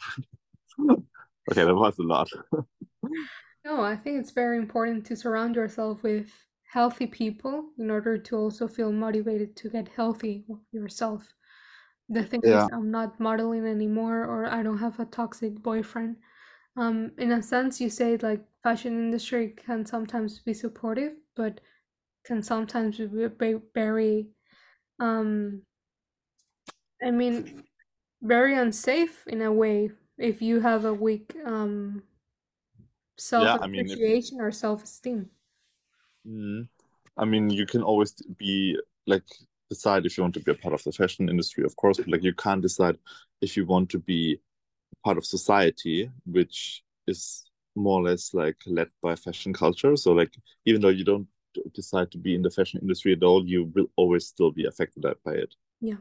Okay, 1.51 1.65
that 1.65 1.75
was 1.75 1.99
a 1.99 2.03
lot. 2.03 2.31
no 3.65 3.81
i 3.83 3.97
think 3.97 4.19
it's 4.21 4.31
very 4.31 4.59
important 4.59 5.05
to 5.07 5.17
surround 5.17 5.57
yourself 5.57 6.03
with 6.03 6.31
healthy 6.73 7.07
people 7.07 7.71
in 7.79 7.91
order 7.91 8.19
to 8.19 8.37
also 8.37 8.67
feel 8.69 8.93
motivated 8.93 9.57
to 9.57 9.69
get 9.69 9.89
healthy 9.89 10.45
yourself 10.73 11.29
the 12.09 12.25
thing 12.25 12.43
is 12.47 12.69
Yeah. 12.69 12.69
i'm 12.73 12.91
not 12.91 13.21
modeling 13.21 13.67
anymore 13.67 14.25
or 14.25 14.47
i 14.47 14.63
don't 14.63 14.79
have 14.79 14.99
a 15.01 15.07
toxic 15.07 15.55
boyfriend 15.63 16.17
um 16.77 17.13
in 17.19 17.33
a 17.33 17.43
sense 17.43 17.81
you 17.81 17.91
say 17.91 18.17
like 18.19 18.45
fashion 18.63 18.95
industry 18.99 19.51
can 19.57 19.87
sometimes 19.87 20.41
be 20.41 20.55
supportive 20.55 21.15
but 21.37 21.61
can 22.25 22.43
sometimes 22.43 22.99
be 22.99 23.07
ve- 23.07 23.61
very 23.75 24.29
um 25.01 25.63
i 27.03 27.11
mean 27.11 27.65
very 28.23 28.57
unsafe 28.57 29.27
in 29.27 29.43
a 29.43 29.53
way 29.53 29.91
if 30.19 30.43
you 30.43 30.61
have 30.61 30.85
a 30.85 30.95
weak 30.95 31.37
um 31.47 32.03
Yeah, 33.37 33.57
I 33.61 33.67
mean, 33.67 33.91
or 34.41 34.51
self-esteem 34.53 35.31
mm, 36.27 36.69
I 37.17 37.25
mean, 37.25 37.51
you 37.51 37.67
can 37.67 37.83
always 37.83 38.13
be 38.39 38.79
like 39.07 39.25
decide 39.71 40.07
if 40.07 40.17
you 40.17 40.23
want 40.25 40.35
to 40.35 40.41
be 40.41 40.53
a 40.53 40.55
part 40.55 40.75
of 40.75 40.83
the 40.85 40.93
fashion 40.93 41.29
industry, 41.29 41.65
of 41.65 41.77
course, 41.77 41.99
but 41.99 42.09
like 42.09 42.23
you 42.23 42.35
can't 42.35 42.63
decide 42.63 42.99
if 43.41 43.57
you 43.57 43.67
want 43.67 43.91
to 43.91 43.99
be 43.99 44.41
part 45.05 45.19
of 45.19 45.27
society, 45.27 46.11
which 46.27 46.85
is 47.07 47.45
more 47.77 48.01
or 48.01 48.05
less 48.05 48.35
like 48.35 48.57
led 48.67 48.91
by 49.03 49.17
fashion 49.17 49.53
culture. 49.55 49.97
So 49.97 50.13
like 50.13 50.35
even 50.67 50.83
though 50.83 50.91
you 50.91 51.05
don't 51.05 51.29
decide 51.75 52.11
to 52.13 52.19
be 52.19 52.35
in 52.35 52.43
the 52.43 52.51
fashion 52.51 52.81
industry 52.83 53.13
at 53.15 53.23
all, 53.23 53.47
you 53.47 53.65
will 53.75 53.89
always 53.97 54.27
still 54.29 54.51
be 54.53 54.67
affected 54.67 55.05
by 55.25 55.33
it. 55.35 55.55
yeah 55.81 55.97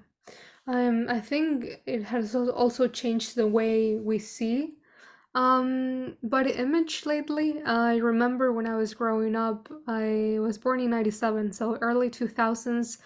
um 0.67 1.07
i 1.09 1.19
think 1.19 1.81
it 1.85 2.03
has 2.03 2.35
al- 2.35 2.51
also 2.51 2.87
changed 2.87 3.35
the 3.35 3.47
way 3.47 3.95
we 3.95 4.19
see 4.19 4.75
um 5.35 6.15
body 6.21 6.51
image 6.51 7.05
lately 7.05 7.61
i 7.63 7.95
remember 7.97 8.53
when 8.53 8.67
i 8.67 8.75
was 8.75 8.93
growing 8.93 9.35
up 9.35 9.67
i 9.87 10.37
was 10.39 10.57
born 10.59 10.79
in 10.79 10.91
97 10.91 11.51
so 11.51 11.75
early 11.77 12.09
2000s 12.09 12.99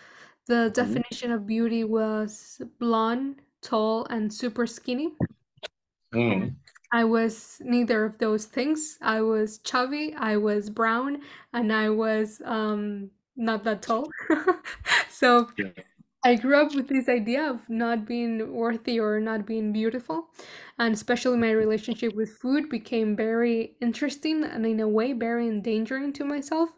the 0.48 0.70
Mhm. 0.78 1.02
definition 1.02 1.32
of 1.32 1.46
beauty 1.48 1.84
was 1.84 2.62
blonde 2.80 3.42
tall 3.62 4.06
and 4.08 4.34
super 4.34 4.68
skinny 4.68 5.14
Mm. 6.14 6.58
I 6.92 7.04
was 7.04 7.62
neither 7.64 8.06
of 8.06 8.18
those 8.20 8.46
things. 8.46 8.98
I 9.02 9.22
was 9.22 9.58
chubby, 9.60 10.14
I 10.16 10.38
was 10.38 10.70
brown, 10.70 11.22
and 11.54 11.72
I 11.74 11.90
was 11.90 12.42
um 12.46 13.12
not 13.36 13.64
that 13.66 13.82
tall. 13.82 14.16
so 15.10 15.50
Yeah. 15.58 15.72
I 16.28 16.36
grew 16.36 16.58
up 16.62 16.76
with 16.76 16.90
this 16.90 17.08
idea 17.08 17.50
of 17.50 17.70
not 17.70 18.06
being 18.06 18.54
worthy 18.54 19.00
or 19.00 19.18
not 19.22 19.46
being 19.46 19.72
beautiful, 19.72 20.28
and 20.78 20.94
especially 20.94 21.38
my 21.38 21.52
relationship 21.52 22.14
with 22.16 22.38
food 22.38 22.68
became 22.70 23.16
very 23.16 23.78
interesting 23.80 24.44
and 24.44 24.66
in 24.66 24.82
a 24.82 24.90
way 24.90 25.14
very 25.14 25.48
endangering 25.48 26.12
to 26.12 26.26
myself 26.26 26.72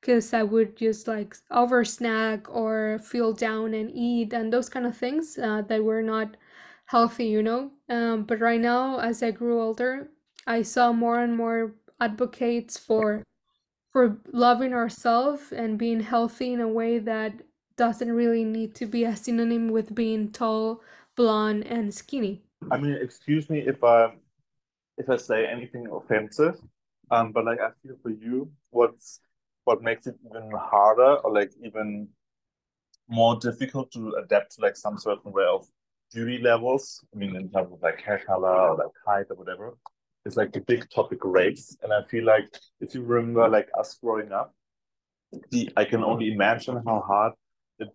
because 0.00 0.34
I 0.34 0.42
would 0.42 0.76
just 0.76 1.06
like 1.06 1.36
over 1.52 1.84
snack 1.84 2.52
or 2.52 2.98
feel 2.98 3.32
down 3.32 3.74
and 3.74 3.92
eat 3.94 4.32
and 4.32 4.52
those 4.52 4.68
kind 4.68 4.86
of 4.86 4.96
things 4.96 5.38
uh, 5.38 5.62
that 5.68 5.84
were 5.84 6.02
not 6.02 6.36
healthy, 6.86 7.26
you 7.26 7.44
know. 7.44 7.70
Um, 7.88 8.24
but 8.24 8.40
right 8.40 8.60
now, 8.60 8.98
as 8.98 9.22
I 9.22 9.30
grew 9.30 9.62
older, 9.62 10.08
I 10.48 10.62
saw 10.62 10.92
more 10.92 11.20
and 11.20 11.36
more 11.36 11.76
advocates 12.00 12.76
for 12.76 13.22
for 13.92 14.18
loving 14.32 14.72
ourselves 14.72 15.52
and 15.52 15.78
being 15.78 16.00
healthy 16.00 16.52
in 16.52 16.60
a 16.60 16.68
way 16.68 16.98
that 16.98 17.34
doesn't 17.76 18.12
really 18.12 18.44
need 18.44 18.74
to 18.76 18.86
be 18.86 19.04
a 19.04 19.16
synonym 19.16 19.68
with 19.68 19.94
being 19.94 20.30
tall, 20.30 20.82
blonde, 21.14 21.66
and 21.66 21.94
skinny. 21.94 22.42
I 22.70 22.78
mean, 22.78 22.94
excuse 23.00 23.48
me 23.50 23.60
if 23.60 23.82
I 23.84 24.12
if 24.98 25.10
I 25.10 25.16
say 25.16 25.46
anything 25.46 25.86
offensive, 25.92 26.58
um, 27.10 27.32
but 27.32 27.44
like 27.44 27.60
I 27.60 27.70
feel 27.82 27.96
for 28.02 28.10
you, 28.10 28.50
what's 28.70 29.20
what 29.64 29.82
makes 29.82 30.06
it 30.06 30.16
even 30.24 30.50
harder 30.52 31.16
or 31.16 31.32
like 31.32 31.50
even 31.62 32.08
more 33.08 33.36
difficult 33.36 33.90
to 33.92 34.14
adapt 34.22 34.52
to 34.52 34.62
like 34.62 34.76
some 34.76 34.98
certain 34.98 35.32
way 35.32 35.44
of 35.44 35.66
beauty 36.12 36.38
levels. 36.38 37.04
I 37.14 37.18
mean, 37.18 37.36
in 37.36 37.50
terms 37.50 37.72
of 37.72 37.82
like 37.82 38.00
hair 38.00 38.22
color 38.26 38.48
or 38.70 38.76
like 38.76 38.92
height 39.06 39.26
or 39.30 39.36
whatever, 39.36 39.76
it's 40.24 40.36
like 40.36 40.52
the 40.52 40.60
big 40.60 40.88
topic 40.90 41.18
race. 41.24 41.76
And 41.82 41.92
I 41.92 42.02
feel 42.08 42.24
like 42.24 42.48
if 42.80 42.94
you 42.94 43.02
remember 43.02 43.48
like 43.48 43.68
us 43.78 43.98
growing 44.02 44.32
up, 44.32 44.54
the 45.50 45.70
I 45.76 45.84
can 45.84 46.02
only 46.04 46.32
imagine 46.32 46.82
how 46.86 47.00
hard 47.00 47.32
it 47.78 47.88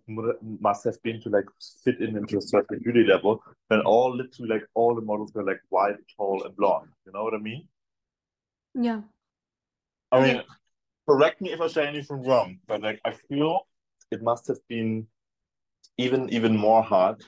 must 0.60 0.84
have 0.86 1.02
been 1.04 1.20
to 1.22 1.30
like 1.30 1.46
fit 1.84 2.00
in 2.02 2.16
into 2.16 2.38
a 2.38 2.42
certain 2.42 2.80
beauty 2.80 3.04
level 3.04 3.44
when 3.68 3.82
all 3.82 4.16
literally 4.16 4.50
like 4.50 4.64
all 4.74 4.96
the 4.96 5.02
models 5.02 5.34
were 5.34 5.44
like 5.44 5.62
white, 5.70 5.96
tall, 6.18 6.44
and 6.44 6.56
blonde. 6.56 6.90
You 7.06 7.12
know 7.14 7.24
what 7.24 7.34
I 7.34 7.38
mean? 7.40 7.68
Yeah. 8.74 9.02
I 10.12 10.20
Yeah. 10.20 10.34
mean, 10.34 10.44
correct 11.08 11.42
me 11.42 11.52
if 11.52 11.62
I 11.62 11.68
say 11.68 11.88
anything 11.88 12.24
wrong, 12.24 12.60
but 12.68 12.82
like 12.82 13.02
I 13.06 13.12
feel 13.12 13.68
it 14.12 14.22
must 14.22 14.48
have 14.48 14.60
been 14.68 15.08
even 15.98 16.30
even 16.30 16.56
more 16.58 16.84
hard, 16.84 17.24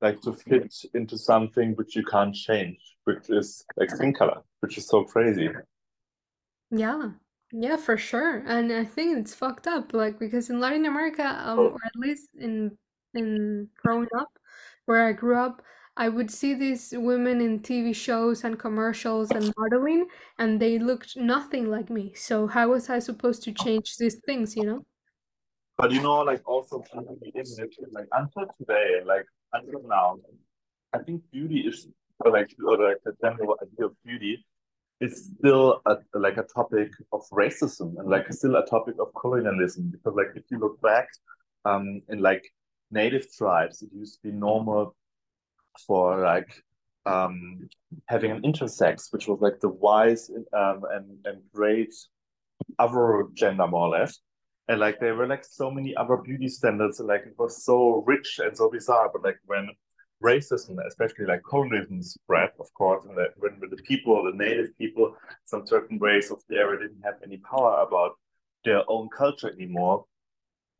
like 0.00 0.20
to 0.22 0.32
fit 0.32 0.74
into 0.94 1.18
something 1.18 1.74
which 1.76 1.96
you 1.96 2.04
can't 2.04 2.34
change, 2.34 2.78
which 3.04 3.30
is 3.30 3.64
like 3.76 3.90
skin 3.90 4.12
color, 4.12 4.42
which 4.60 4.78
is 4.78 4.86
so 4.86 5.04
crazy. 5.04 5.48
Yeah. 6.70 7.10
Yeah, 7.52 7.76
for 7.76 7.96
sure. 7.96 8.38
And 8.46 8.72
I 8.72 8.84
think 8.84 9.18
it's 9.18 9.34
fucked 9.34 9.66
up, 9.66 9.92
like 9.94 10.18
because 10.18 10.50
in 10.50 10.60
Latin 10.60 10.84
America, 10.86 11.24
um, 11.24 11.58
Oh, 11.58 11.68
or 11.70 11.78
at 11.84 11.96
least 11.96 12.28
in 12.34 12.76
in 13.14 13.70
growing 13.76 14.08
up, 14.18 14.38
where 14.86 15.06
I 15.06 15.12
grew 15.12 15.36
up, 15.38 15.62
I 15.96 16.08
would 16.08 16.30
see 16.30 16.54
these 16.54 16.92
women 16.92 17.40
in 17.40 17.60
TV 17.62 17.92
shows 17.94 18.44
and 18.44 18.58
commercials 18.58 19.32
and 19.32 19.52
modeling, 19.56 20.08
and 20.38 20.60
they 20.60 20.78
looked 20.78 21.16
nothing 21.16 21.70
like 21.70 21.88
me. 21.88 22.14
So 22.14 22.46
how 22.48 22.70
was 22.70 22.90
I 22.90 22.98
supposed 22.98 23.42
to 23.44 23.52
change 23.52 23.96
these 23.96 24.16
things, 24.26 24.56
you 24.56 24.64
know? 24.64 24.86
But 25.76 25.90
you 25.92 26.00
know, 26.02 26.20
like 26.22 26.42
also 26.48 26.82
the 26.92 27.30
image, 27.34 27.78
like 27.90 28.08
until 28.12 28.46
today, 28.58 29.02
like 29.04 29.26
until 29.52 29.82
now, 29.86 30.16
I 30.92 30.98
think 31.00 31.22
beauty 31.30 31.60
is 31.60 31.88
or 32.20 32.30
like 32.32 32.54
or 32.66 32.78
like 32.78 32.98
the 33.04 33.12
general 33.22 33.56
idea 33.62 33.86
of 33.86 33.96
beauty 34.04 34.44
it's 35.00 35.30
still 35.38 35.80
a, 35.86 35.96
like 36.14 36.38
a 36.38 36.42
topic 36.42 36.90
of 37.12 37.22
racism 37.30 37.98
and 37.98 38.08
like 38.08 38.32
still 38.32 38.56
a 38.56 38.66
topic 38.66 38.94
of 38.98 39.08
colonialism 39.20 39.90
because 39.90 40.14
like 40.16 40.32
if 40.34 40.44
you 40.50 40.58
look 40.58 40.80
back 40.80 41.06
um 41.64 42.00
in 42.08 42.20
like 42.20 42.44
native 42.90 43.26
tribes 43.36 43.82
it 43.82 43.90
used 43.92 44.14
to 44.14 44.28
be 44.28 44.32
normal 44.32 44.96
for 45.86 46.20
like 46.22 46.62
um 47.04 47.68
having 48.06 48.30
an 48.30 48.42
intersex 48.42 49.12
which 49.12 49.28
was 49.28 49.38
like 49.40 49.60
the 49.60 49.68
wise 49.68 50.30
um 50.52 50.82
and 50.92 51.06
and 51.26 51.42
great 51.52 51.92
other 52.78 53.24
gender 53.34 53.66
more 53.66 53.88
or 53.88 53.98
less. 53.98 54.18
And 54.68 54.80
like 54.80 54.98
there 54.98 55.14
were 55.14 55.26
like 55.26 55.44
so 55.44 55.70
many 55.70 55.94
other 55.96 56.16
beauty 56.16 56.48
standards 56.48 56.98
and 56.98 57.08
like 57.08 57.22
it 57.26 57.34
was 57.38 57.64
so 57.64 58.02
rich 58.06 58.40
and 58.42 58.56
so 58.56 58.68
bizarre 58.68 59.10
but 59.12 59.22
like 59.22 59.38
when 59.46 59.68
racism, 60.22 60.76
especially 60.86 61.26
like 61.26 61.42
colonialism 61.48 62.02
spread, 62.02 62.50
of 62.58 62.72
course, 62.74 63.04
and 63.06 63.16
that 63.16 63.30
when 63.36 63.60
the 63.60 63.76
people, 63.82 64.24
the 64.24 64.36
native 64.36 64.76
people, 64.78 65.14
some 65.44 65.66
certain 65.66 65.98
ways 65.98 66.30
of 66.30 66.42
the 66.48 66.56
area 66.56 66.80
didn't 66.80 67.02
have 67.04 67.16
any 67.24 67.36
power 67.38 67.82
about 67.82 68.12
their 68.64 68.82
own 68.88 69.08
culture 69.08 69.50
anymore, 69.50 70.04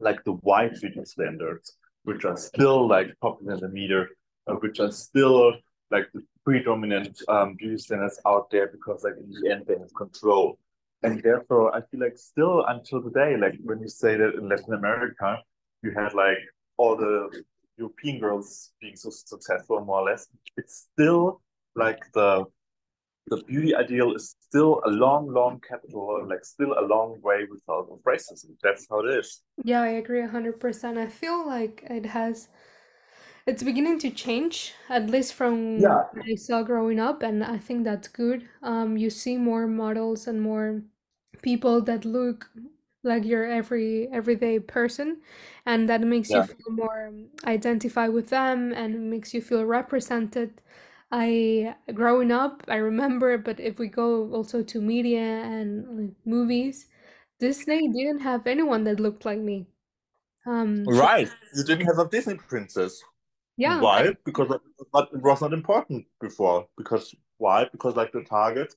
like 0.01 0.23
the 0.25 0.33
white 0.33 0.79
beauty 0.81 1.05
standards, 1.05 1.77
which 2.05 2.25
are 2.25 2.37
still 2.37 2.89
like 2.89 3.09
popular 3.21 3.55
in 3.55 3.61
the 3.61 3.69
media, 3.69 4.07
uh, 4.47 4.55
which 4.55 4.81
are 4.81 4.91
still 4.91 5.55
like 5.91 6.09
the 6.15 6.23
predominant 6.45 7.21
um, 7.29 7.55
beauty 7.55 7.79
standards 7.79 8.21
out 8.27 8.51
there 8.51 8.69
because 8.69 9.05
like 9.05 9.15
in 9.19 9.31
the 9.31 9.51
end 9.51 9.65
they 9.67 9.79
have 9.79 9.95
control. 9.95 10.59
And 11.03 11.23
therefore, 11.23 11.75
I 11.75 11.83
feel 11.83 12.01
like 12.01 12.17
still 12.17 12.65
until 12.67 13.03
today, 13.03 13.37
like 13.37 13.57
when 13.63 13.81
you 13.81 13.89
say 13.89 14.17
that 14.17 14.35
in 14.35 14.49
Latin 14.49 14.75
America, 14.75 15.39
you 15.83 15.93
had 15.93 16.15
like 16.15 16.39
all 16.79 16.97
the 16.97 17.43
European 17.79 18.19
girls 18.19 18.73
being 18.81 18.97
so 18.97 19.11
successful, 19.11 19.85
more 19.85 20.01
or 20.01 20.05
less, 20.11 20.29
it's 20.57 20.89
still 20.93 21.41
like 21.75 22.01
the 22.13 22.45
the 23.29 23.43
beauty 23.43 23.75
ideal 23.75 24.15
is 24.15 24.37
still 24.41 24.81
a 24.85 24.89
long, 24.89 25.27
long 25.27 25.61
capital, 25.69 26.25
like 26.29 26.45
still 26.45 26.75
a 26.79 26.85
long 26.87 27.21
way 27.23 27.45
without 27.51 27.89
racism. 28.07 28.51
That's 28.63 28.87
how 28.89 29.01
it 29.01 29.19
is. 29.19 29.43
Yeah, 29.65 29.83
I 29.83 29.89
agree 29.89 30.21
100%. 30.21 30.97
I 30.97 31.09
feel 31.09 31.45
like 31.45 31.85
it 31.91 32.07
has 32.07 32.49
it's 33.47 33.63
beginning 33.63 33.99
to 34.01 34.11
change, 34.11 34.75
at 34.89 35.09
least 35.09 35.35
from 35.35 35.79
yeah. 35.79 36.05
what 36.13 36.25
I 36.29 36.35
saw 36.35 36.63
growing 36.63 36.99
up, 36.99 37.23
and 37.23 37.45
I 37.45 37.59
think 37.59 37.85
that's 37.85 38.09
good. 38.09 38.49
Um, 38.63 38.97
you 38.97 39.09
see 39.09 39.37
more 39.37 39.67
models 39.69 40.27
and 40.27 40.43
more 40.43 40.83
people 41.43 41.81
that 41.83 42.05
look 42.05 42.51
like 43.03 43.25
your 43.25 43.45
every 43.45 44.09
everyday 44.13 44.59
person 44.59 45.21
and 45.67 45.89
that 45.89 46.01
makes 46.01 46.35
you 46.35 46.43
feel 46.43 46.73
more 46.73 47.09
um, 47.09 47.27
identify 47.45 48.09
with 48.09 48.29
them 48.31 48.73
and 48.73 49.11
makes 49.11 49.33
you 49.35 49.41
feel 49.41 49.65
represented 49.65 50.61
i 51.13 51.75
growing 51.95 52.33
up 52.33 52.63
i 52.69 52.77
remember 52.77 53.39
but 53.39 53.61
if 53.61 53.79
we 53.79 53.89
go 53.89 54.31
also 54.33 54.63
to 54.63 54.81
media 54.81 55.21
and 55.21 55.87
like, 55.99 56.15
movies 56.25 56.89
disney 57.39 57.89
didn't 57.93 58.21
have 58.21 58.47
anyone 58.47 58.85
that 58.85 58.99
looked 59.01 59.25
like 59.25 59.39
me 59.39 59.67
um 60.47 60.85
so 60.91 60.93
Right. 60.93 61.29
You 61.55 61.65
didn't 61.65 61.87
have 61.87 61.99
a 61.99 62.09
Disney 62.09 62.37
princess. 62.37 63.03
yeah 63.57 63.79
I, 63.79 63.81
Why? 63.83 64.17
Because 64.25 64.51
it 64.51 64.61
was 64.79 64.89
not- 64.95 65.13
it 65.13 65.23
was 65.23 65.41
not 65.41 65.53
important 65.53 66.07
before. 66.21 66.69
Because 66.77 67.15
why? 67.39 67.65
Because 67.71 67.97
like 67.97 68.13
the 68.13 68.23
target, 68.23 68.75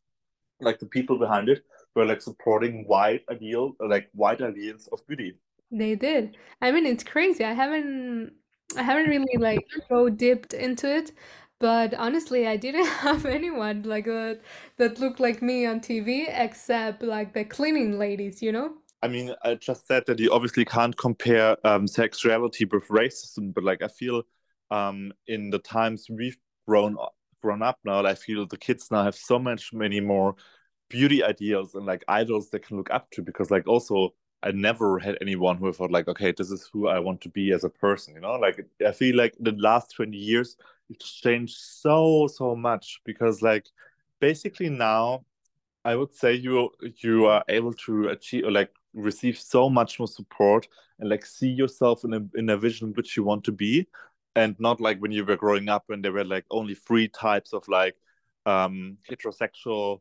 like 0.60 0.80
the 0.80 0.86
people 0.88 1.18
behind 1.20 1.50
it, 1.50 1.66
were 1.96 2.06
like 2.06 2.22
supporting 2.22 2.86
white 2.88 3.24
ideal, 3.30 3.76
like 3.80 4.10
white 4.14 4.42
ideals 4.42 4.88
of 4.92 5.06
beauty. 5.08 5.36
they 5.72 5.96
did. 5.96 6.38
I 6.62 6.72
mean 6.72 6.86
it's 6.86 7.04
crazy. 7.04 7.44
I 7.44 7.54
haven't 7.54 8.34
i 8.78 8.84
haven't 8.84 9.10
really 9.10 9.38
like 9.38 9.66
go 9.90 10.10
dipped 10.10 10.54
into 10.54 10.88
it 10.88 11.12
but 11.60 11.94
honestly 11.96 12.48
i 12.48 12.56
didn't 12.56 12.86
have 13.06 13.26
anyone 13.26 13.82
like 13.84 14.06
that 14.06 14.40
that 14.78 15.00
looked 15.00 15.20
like 15.20 15.42
me 15.42 15.66
on 15.66 15.80
tv 15.80 16.26
except 16.30 17.02
like 17.02 17.34
the 17.34 17.44
cleaning 17.44 17.98
ladies 17.98 18.42
you 18.42 18.52
know? 18.52 18.74
I 19.02 19.08
mean, 19.08 19.34
I 19.44 19.56
just 19.56 19.88
said 19.88 20.04
that 20.08 20.20
you 20.20 20.30
obviously 20.32 20.66
can't 20.66 20.98
compare 20.98 21.56
um, 21.66 21.88
sexuality 21.88 22.66
with 22.66 22.86
racism, 22.90 23.54
but 23.54 23.64
like 23.64 23.82
I 23.82 23.88
feel 23.88 24.24
um, 24.72 25.14
in 25.28 25.50
the 25.50 25.60
times 25.60 26.08
we've 26.10 26.38
grown 26.68 26.98
grown 27.42 27.62
up 27.62 27.80
now, 27.86 28.06
I 28.06 28.16
feel 28.16 28.46
the 28.46 28.58
kids 28.58 28.92
now 28.92 29.06
have 29.06 29.16
so 29.16 29.40
much 29.40 29.72
many 29.72 30.02
more 30.02 30.36
beauty 30.90 31.24
ideals 31.24 31.76
and 31.76 31.86
like 31.86 32.04
idols 32.08 32.50
they 32.50 32.60
can 32.60 32.78
look 32.78 32.90
up 32.92 33.10
to 33.12 33.22
because 33.22 33.52
like 33.52 33.68
also 33.68 34.14
I 34.42 34.52
never 34.52 35.00
had 35.00 35.18
anyone 35.22 35.58
who 35.58 35.72
thought 35.74 35.92
like, 35.92 36.08
okay, 36.08 36.32
this 36.32 36.50
is 36.50 36.70
who 36.72 36.88
I 36.88 37.00
want 37.00 37.20
to 37.22 37.30
be 37.30 37.52
as 37.52 37.66
a 37.66 37.70
person, 37.70 38.16
you 38.16 38.22
know? 38.22 38.36
Like 38.36 38.66
I 38.86 38.92
feel 38.94 39.18
like 39.18 39.36
the 39.40 39.52
last 39.54 39.92
20 39.96 40.18
years 40.18 40.56
it's 40.90 41.12
changed 41.12 41.56
so 41.58 42.28
so 42.28 42.56
much 42.56 43.02
because 43.06 43.42
like 43.42 43.68
basically 44.20 44.70
now 44.70 45.24
I 45.86 45.96
would 45.96 46.14
say 46.14 46.34
you 46.34 46.72
you 47.02 47.26
are 47.26 47.44
able 47.50 47.74
to 47.86 48.10
achieve 48.10 48.46
or 48.46 48.52
like 48.52 48.72
receive 48.94 49.38
so 49.38 49.70
much 49.70 50.00
more 50.00 50.08
support 50.08 50.68
and 51.00 51.10
like 51.10 51.26
see 51.26 51.50
yourself 51.50 52.04
in 52.04 52.14
a 52.14 52.22
in 52.36 52.50
a 52.50 52.58
vision 52.58 52.94
which 52.94 53.16
you 53.16 53.24
want 53.24 53.44
to 53.46 53.52
be 53.52 53.88
and 54.36 54.56
not 54.60 54.82
like 54.82 55.00
when 55.00 55.12
you 55.12 55.26
were 55.26 55.36
growing 55.36 55.70
up 55.70 55.84
when 55.88 56.02
there 56.02 56.12
were 56.12 56.26
like 56.26 56.46
only 56.52 56.76
three 56.76 57.08
types 57.08 57.54
of 57.54 57.68
like 57.68 57.96
um 58.46 58.98
heterosexual 59.10 60.00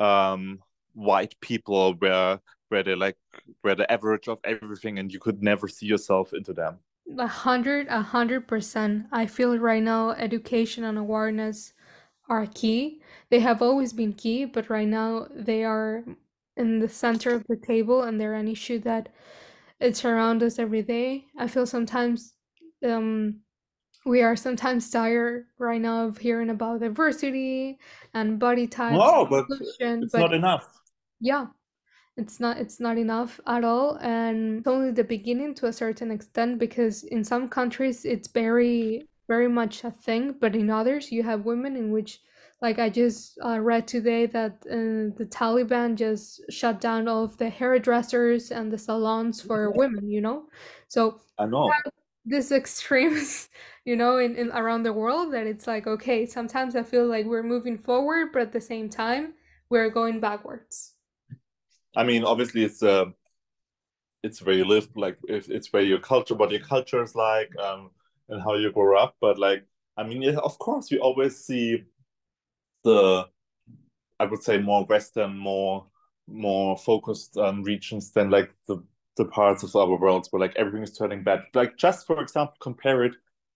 um 0.00 0.58
white 0.94 1.34
people 1.40 1.94
where 1.94 2.40
where 2.68 2.82
they 2.82 2.94
like 2.94 3.16
where 3.62 3.74
the 3.74 3.90
average 3.92 4.28
of 4.28 4.38
everything 4.44 4.98
and 4.98 5.12
you 5.12 5.20
could 5.20 5.42
never 5.42 5.68
see 5.68 5.86
yourself 5.86 6.32
into 6.32 6.52
them. 6.52 6.78
A 7.18 7.26
hundred 7.26 7.86
a 7.88 8.00
hundred 8.00 8.46
percent. 8.48 9.06
I 9.12 9.26
feel 9.26 9.58
right 9.58 9.82
now 9.82 10.10
education 10.10 10.84
and 10.84 10.98
awareness 10.98 11.72
are 12.28 12.46
key. 12.46 13.02
They 13.30 13.40
have 13.40 13.62
always 13.62 13.92
been 13.92 14.12
key 14.12 14.44
but 14.44 14.70
right 14.70 14.88
now 14.88 15.26
they 15.34 15.64
are 15.64 16.04
in 16.56 16.78
the 16.78 16.88
center 16.88 17.34
of 17.34 17.44
the 17.48 17.56
table 17.56 18.02
and 18.02 18.20
they're 18.20 18.34
an 18.34 18.48
issue 18.48 18.78
that 18.80 19.08
it's 19.80 20.04
around 20.04 20.42
us 20.42 20.58
every 20.58 20.82
day. 20.82 21.26
I 21.38 21.48
feel 21.48 21.66
sometimes 21.66 22.34
um 22.84 23.40
we 24.06 24.22
are 24.22 24.36
sometimes 24.36 24.90
tired 24.90 25.46
right 25.58 25.80
now 25.80 26.06
of 26.06 26.18
hearing 26.18 26.50
about 26.50 26.80
diversity 26.80 27.78
and 28.14 28.38
body 28.38 28.66
types 28.66 28.98
no 28.98 29.26
but 29.26 29.44
it's 29.50 30.12
but 30.12 30.18
not 30.20 30.34
enough. 30.34 30.80
Yeah 31.20 31.46
it's 32.16 32.40
not 32.40 32.58
it's 32.58 32.80
not 32.80 32.98
enough 32.98 33.40
at 33.46 33.64
all 33.64 33.96
and 34.02 34.58
it's 34.58 34.66
only 34.68 34.90
the 34.90 35.04
beginning 35.04 35.54
to 35.54 35.66
a 35.66 35.72
certain 35.72 36.10
extent 36.10 36.58
because 36.58 37.04
in 37.04 37.24
some 37.24 37.48
countries 37.48 38.04
it's 38.04 38.28
very 38.28 39.08
very 39.28 39.48
much 39.48 39.84
a 39.84 39.90
thing 39.90 40.34
but 40.40 40.54
in 40.56 40.70
others 40.70 41.12
you 41.12 41.22
have 41.22 41.44
women 41.44 41.76
in 41.76 41.90
which 41.90 42.20
like 42.60 42.78
i 42.78 42.90
just 42.90 43.38
uh, 43.44 43.58
read 43.58 43.86
today 43.86 44.26
that 44.26 44.52
uh, 44.70 45.14
the 45.16 45.26
taliban 45.30 45.94
just 45.94 46.42
shut 46.50 46.80
down 46.80 47.08
all 47.08 47.24
of 47.24 47.36
the 47.38 47.48
hairdressers 47.48 48.50
and 48.50 48.72
the 48.72 48.78
salons 48.78 49.40
for 49.40 49.70
women 49.74 50.10
you 50.10 50.20
know? 50.20 50.44
So 50.88 51.20
i 51.38 51.46
know. 51.46 51.70
this 52.26 52.52
extremes 52.52 53.48
you 53.84 53.96
know 53.96 54.18
in, 54.18 54.36
in 54.36 54.50
around 54.52 54.82
the 54.82 54.92
world 54.92 55.32
that 55.32 55.46
it's 55.46 55.66
like 55.66 55.86
okay 55.86 56.26
sometimes 56.26 56.76
i 56.76 56.82
feel 56.82 57.06
like 57.06 57.26
we're 57.26 57.42
moving 57.42 57.78
forward 57.78 58.28
but 58.32 58.42
at 58.42 58.52
the 58.52 58.60
same 58.60 58.88
time 58.88 59.34
we're 59.70 59.90
going 59.90 60.20
backwards 60.20 60.94
I 61.96 62.04
mean, 62.04 62.24
obviously, 62.24 62.64
it's 62.64 62.82
uh, 62.82 63.06
it's 64.22 64.42
where 64.42 64.54
you 64.54 64.64
live, 64.64 64.88
like 64.94 65.18
it's 65.28 65.72
where 65.72 65.82
your 65.82 65.98
culture, 65.98 66.34
what 66.34 66.50
your 66.50 66.60
culture 66.60 67.02
is 67.02 67.14
like, 67.14 67.50
um, 67.58 67.90
and 68.28 68.42
how 68.42 68.54
you 68.54 68.70
grow 68.70 68.96
up. 68.98 69.16
But 69.20 69.38
like, 69.38 69.64
I 69.96 70.04
mean, 70.04 70.22
yeah, 70.22 70.36
of 70.38 70.58
course, 70.58 70.90
you 70.90 71.00
always 71.00 71.38
see 71.44 71.84
the, 72.84 73.26
I 74.20 74.24
would 74.26 74.42
say, 74.42 74.58
more 74.58 74.84
Western, 74.84 75.36
more 75.36 75.86
more 76.28 76.76
focused 76.78 77.36
um, 77.38 77.64
regions 77.64 78.12
than 78.12 78.30
like 78.30 78.50
the 78.68 78.82
the 79.16 79.24
parts 79.24 79.64
of 79.64 79.74
our 79.74 79.96
world 79.98 80.28
where 80.30 80.40
like 80.40 80.54
everything 80.56 80.82
is 80.82 80.96
turning 80.96 81.24
bad. 81.24 81.42
Like 81.54 81.76
just 81.76 82.06
for 82.06 82.20
example, 82.20 82.56
compare 82.60 83.02
it 83.04 83.14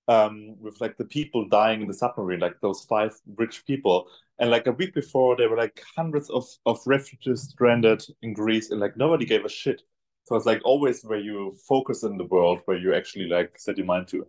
um, 0.09 0.57
with 0.61 0.81
like 0.81 0.97
the 0.97 1.05
people 1.05 1.49
dying 1.49 1.83
in 1.83 1.89
the 1.89 1.95
submarine, 1.95 2.41
like 2.41 2.61
those 2.61 2.85
five 2.85 3.15
rich 3.37 3.65
people. 3.67 4.07
And 4.39 4.51
like 4.51 4.67
a 4.67 4.73
week 4.73 4.95
before, 4.95 5.37
there 5.37 5.49
were 5.49 5.57
like 5.57 5.83
hundreds 5.97 6.29
of, 6.31 6.47
of 6.67 6.81
refugees 6.87 7.43
stranded 7.43 8.05
in 8.23 8.35
Greece, 8.35 8.71
and 8.71 8.81
like 8.81 8.97
nobody 8.97 9.25
gave 9.25 9.45
a 9.45 9.49
shit. 9.49 9.83
So 10.25 10.37
it's 10.37 10.47
like 10.47 10.63
always 10.65 11.03
where 11.05 11.19
you 11.21 11.57
focus 11.69 12.03
in 12.03 12.17
the 12.17 12.25
world, 12.25 12.61
where 12.65 12.77
you 12.77 12.95
actually 12.95 13.27
like 13.27 13.59
set 13.59 13.77
your 13.79 13.87
mind 13.87 14.09
to. 14.09 14.27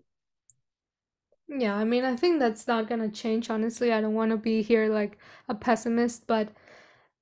Yeah, 1.47 1.75
I 1.75 1.83
mean, 1.85 2.03
I 2.03 2.15
think 2.15 2.39
that's 2.39 2.67
not 2.67 2.87
gonna 2.87 3.09
change, 3.09 3.49
honestly. 3.49 3.91
I 3.93 4.01
don't 4.01 4.15
want 4.15 4.31
to 4.31 4.37
be 4.37 4.61
here 4.61 4.87
like 4.89 5.19
a 5.47 5.55
pessimist, 5.55 6.27
but 6.27 6.49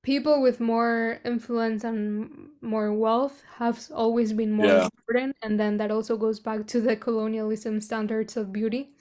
people 0.04 0.42
with 0.42 0.60
more 0.60 1.20
influence 1.26 1.84
and 1.84 2.50
more 2.62 2.94
wealth 2.94 3.44
have 3.58 3.90
always 3.94 4.34
been 4.34 4.52
more 4.52 4.72
Yeah. 4.72 4.90
important, 5.08 5.38
and 5.44 5.60
then 5.60 5.78
that 5.78 5.92
also 5.92 6.18
goes 6.18 6.40
back 6.40 6.68
to 6.68 6.82
the 6.82 6.96
colonialism 6.96 7.82
standards 7.82 8.38
of 8.38 8.54
beauty. 8.54 8.92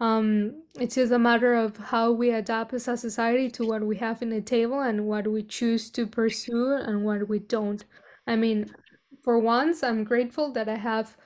Um, 0.00 0.62
it's 0.80 0.96
just 0.96 1.12
a 1.12 1.18
matter 1.18 1.54
of 1.54 1.76
how 1.76 2.12
we 2.12 2.30
adapt 2.30 2.74
as 2.74 2.88
a 2.88 2.96
society 2.96 3.50
to 3.52 3.64
what 3.64 3.84
we 3.86 3.96
have 3.96 4.22
in 4.22 4.30
the 4.30 4.40
table 4.40 4.80
and 4.80 5.06
what 5.06 5.26
we 5.30 5.42
choose 5.42 5.90
to 5.92 6.06
pursue 6.06 6.72
and 6.74 7.04
what 7.04 7.28
we 7.28 7.38
don't. 7.38 7.84
I 8.26 8.36
mean, 8.36 8.74
for 9.22 9.38
once, 9.38 9.82
I'm 9.82 10.04
grateful 10.04 10.52
that 10.52 10.68
I 10.68 10.76
have 10.76 11.16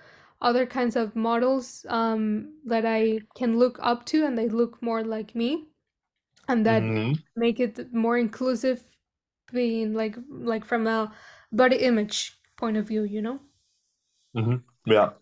other 0.40 0.66
kinds 0.66 0.96
of 0.96 1.16
models 1.16 1.84
um, 1.88 2.54
that 2.64 2.84
I 2.86 3.22
can 3.34 3.58
look 3.58 3.78
up 3.82 4.04
to 4.06 4.24
and 4.26 4.36
they 4.38 4.48
look 4.48 4.82
more 4.82 5.02
like 5.04 5.34
me. 5.34 5.68
and 6.48 6.64
that 6.66 6.90
hmm 6.90 7.12
make 7.36 7.60
it 7.60 7.92
more 7.92 8.18
inclusive 8.18 8.82
being 9.52 9.94
like 9.94 10.16
like 10.30 10.64
from 10.64 10.87
a 10.87 11.12
body 11.52 11.76
image 11.76 12.38
point 12.56 12.76
of 12.76 12.87
view 12.88 13.02
you 13.04 13.22
know 13.22 13.40
hmm 14.34 14.64
Yeah. 14.87 15.12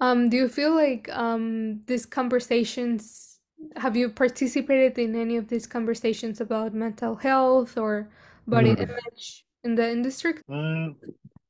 um 0.00 0.28
do 0.28 0.36
you 0.36 0.48
feel 0.48 0.74
like 0.74 1.08
um 1.10 1.80
these 1.86 2.06
conversations 2.06 3.38
have 3.76 3.96
you 3.96 4.08
participated 4.08 4.98
in 4.98 5.14
any 5.14 5.36
of 5.36 5.48
these 5.48 5.66
conversations 5.66 6.40
about 6.40 6.74
mental 6.74 7.14
health 7.16 7.78
or 7.78 8.08
body 8.46 8.72
Mm. 8.72 8.84
image 8.88 9.44
in 9.62 9.74
the 9.74 9.88
industry 9.90 10.34
Mm, 10.50 10.96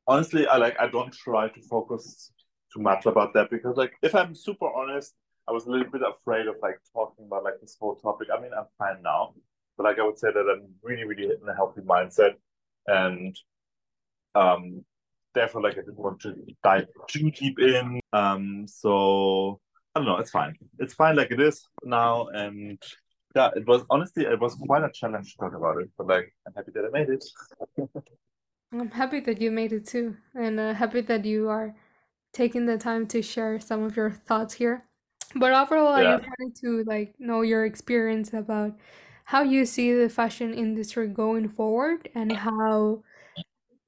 honestly, 0.07 0.46
I 0.46 0.57
like 0.57 0.79
I 0.81 0.88
don't 0.88 1.12
try 1.12 1.48
to 1.48 1.61
focus 1.62 2.33
too 2.72 2.81
much 2.81 3.07
about 3.07 3.35
that 3.35 3.50
because 3.50 3.77
like 3.77 3.92
if 4.03 4.14
I'm 4.14 4.35
super 4.35 4.68
honest, 4.72 5.14
I 5.48 5.53
was 5.53 5.66
a 5.66 5.70
little 5.70 5.90
bit 5.90 6.03
afraid 6.03 6.46
of 6.46 6.57
like 6.62 6.79
talking 6.92 7.27
about 7.27 7.44
like 7.44 7.61
this 7.61 7.77
whole 7.81 7.96
topic. 7.96 8.29
I 8.37 8.40
mean, 8.40 8.53
I'm 8.57 8.66
fine 8.79 9.03
now, 9.03 9.35
but 9.76 9.84
like 9.84 9.98
I 9.98 10.04
would 10.04 10.18
say 10.18 10.28
that 10.32 10.40
I'm 10.40 10.68
really, 10.82 11.04
really 11.04 11.24
in 11.24 11.48
a 11.48 11.54
healthy 11.54 11.80
mindset 11.82 12.34
and 12.87 13.37
um 14.34 14.84
therefore 15.34 15.62
like 15.62 15.74
I 15.74 15.82
didn't 15.82 15.98
want 15.98 16.20
to 16.20 16.34
dive 16.62 16.87
too 17.08 17.30
deep 17.30 17.58
in. 17.58 18.00
Um 18.12 18.66
so 18.66 19.60
I 19.94 20.00
don't 20.00 20.06
know, 20.06 20.18
it's 20.18 20.30
fine. 20.30 20.54
It's 20.78 20.94
fine 20.94 21.16
like 21.16 21.30
it 21.30 21.40
is 21.40 21.66
now 21.84 22.26
and 22.28 22.82
yeah, 23.34 23.50
it 23.56 23.66
was 23.66 23.82
honestly 23.90 24.24
it 24.24 24.40
was 24.40 24.54
quite 24.54 24.84
a 24.84 24.90
challenge 24.92 25.32
to 25.32 25.38
talk 25.38 25.54
about 25.54 25.80
it, 25.80 25.90
but 25.98 26.06
like 26.06 26.32
I'm 26.46 26.54
happy 26.54 26.72
that 26.74 26.84
I 26.84 26.90
made 26.90 27.08
it. 27.08 27.24
i'm 28.72 28.90
happy 28.90 29.20
that 29.20 29.40
you 29.40 29.50
made 29.50 29.72
it 29.72 29.87
too 29.87 30.16
and 30.34 30.58
uh, 30.58 30.74
happy 30.74 31.00
that 31.00 31.24
you 31.24 31.48
are 31.48 31.74
taking 32.32 32.66
the 32.66 32.76
time 32.76 33.06
to 33.06 33.22
share 33.22 33.60
some 33.60 33.82
of 33.84 33.96
your 33.96 34.10
thoughts 34.10 34.54
here 34.54 34.84
but 35.37 35.52
overall 35.52 35.94
i 35.94 36.02
just 36.04 36.24
wanted 36.24 36.56
to 36.60 36.84
like 36.84 37.14
know 37.18 37.42
your 37.42 37.64
experience 37.64 38.32
about 38.32 38.72
how 39.24 39.42
you 39.42 39.64
see 39.64 39.92
the 39.92 40.08
fashion 40.08 40.52
industry 40.54 41.08
going 41.08 41.48
forward 41.48 42.08
and 42.14 42.32
how 42.32 43.02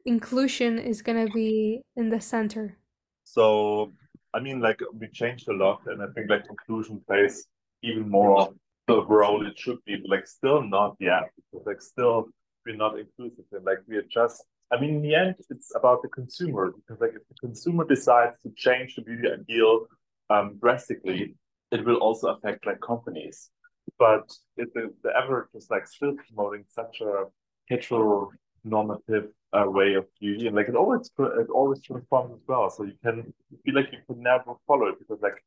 inclusion 0.05 0.79
is 0.79 1.03
gonna 1.03 1.29
be 1.29 1.83
in 1.97 2.09
the 2.09 2.21
center. 2.21 2.79
So, 3.25 3.93
I 4.33 4.41
mean, 4.41 4.61
like 4.61 4.81
we 4.95 5.09
changed 5.09 5.49
a 5.49 5.53
lot, 5.53 5.83
and 5.87 6.03
I 6.03 6.07
think 6.15 6.31
like 6.31 6.45
inclusion 6.49 7.03
plays 7.07 7.47
even 7.83 8.09
more 8.09 8.39
of 8.39 8.55
the 8.87 9.05
role 9.05 9.47
it 9.47 9.59
should 9.59 9.79
be, 9.85 9.97
but 9.97 10.11
like 10.11 10.27
still 10.27 10.63
not 10.63 10.97
yet, 11.01 11.25
because 11.37 11.67
like 11.67 11.83
still 11.83 12.29
we're 12.65 12.77
not 12.77 12.99
inclusive, 12.99 13.45
and 13.53 13.65
like 13.65 13.79
we 13.87 13.97
are 13.97 14.09
just. 14.11 14.45
I 14.73 14.81
mean, 14.81 14.97
in 14.97 15.03
the 15.03 15.15
end, 15.15 15.37
it's 15.49 15.73
about 15.77 16.03
the 16.03 16.09
consumer 16.09 16.73
because 16.73 17.01
like 17.01 17.15
if 17.15 17.23
the 17.29 17.35
consumer 17.41 17.85
decides 17.85 18.35
to 18.43 18.51
change 18.57 18.97
the 18.97 19.03
beauty 19.03 19.29
ideal 19.29 19.87
um, 20.29 20.59
drastically, 20.61 21.37
it 21.71 21.85
will 21.85 21.99
also 21.99 22.35
affect 22.35 22.67
like 22.67 22.81
companies. 22.81 23.51
But 23.99 24.33
if 24.57 24.73
the, 24.75 24.93
the 25.03 25.17
average 25.17 25.49
is 25.55 25.69
like 25.71 25.87
still 25.87 26.15
promoting 26.27 26.65
such 26.69 27.01
a 27.01 27.25
heteronormative 27.71 29.29
uh, 29.53 29.65
way 29.71 29.95
of 29.95 30.07
beauty, 30.21 30.47
and 30.47 30.57
like 30.57 30.69
it 30.69 30.75
always 30.77 31.11
it 31.19 31.51
always 31.51 31.81
transforms 31.83 32.35
as 32.35 32.41
well. 32.47 32.71
So 32.71 32.85
you 32.85 32.95
can 33.03 33.33
feel 33.65 33.75
like 33.75 33.93
you 33.93 33.99
can 34.07 34.23
never 34.23 34.55
follow 34.67 34.89
it 34.89 34.99
because 34.99 35.21
like 35.23 35.43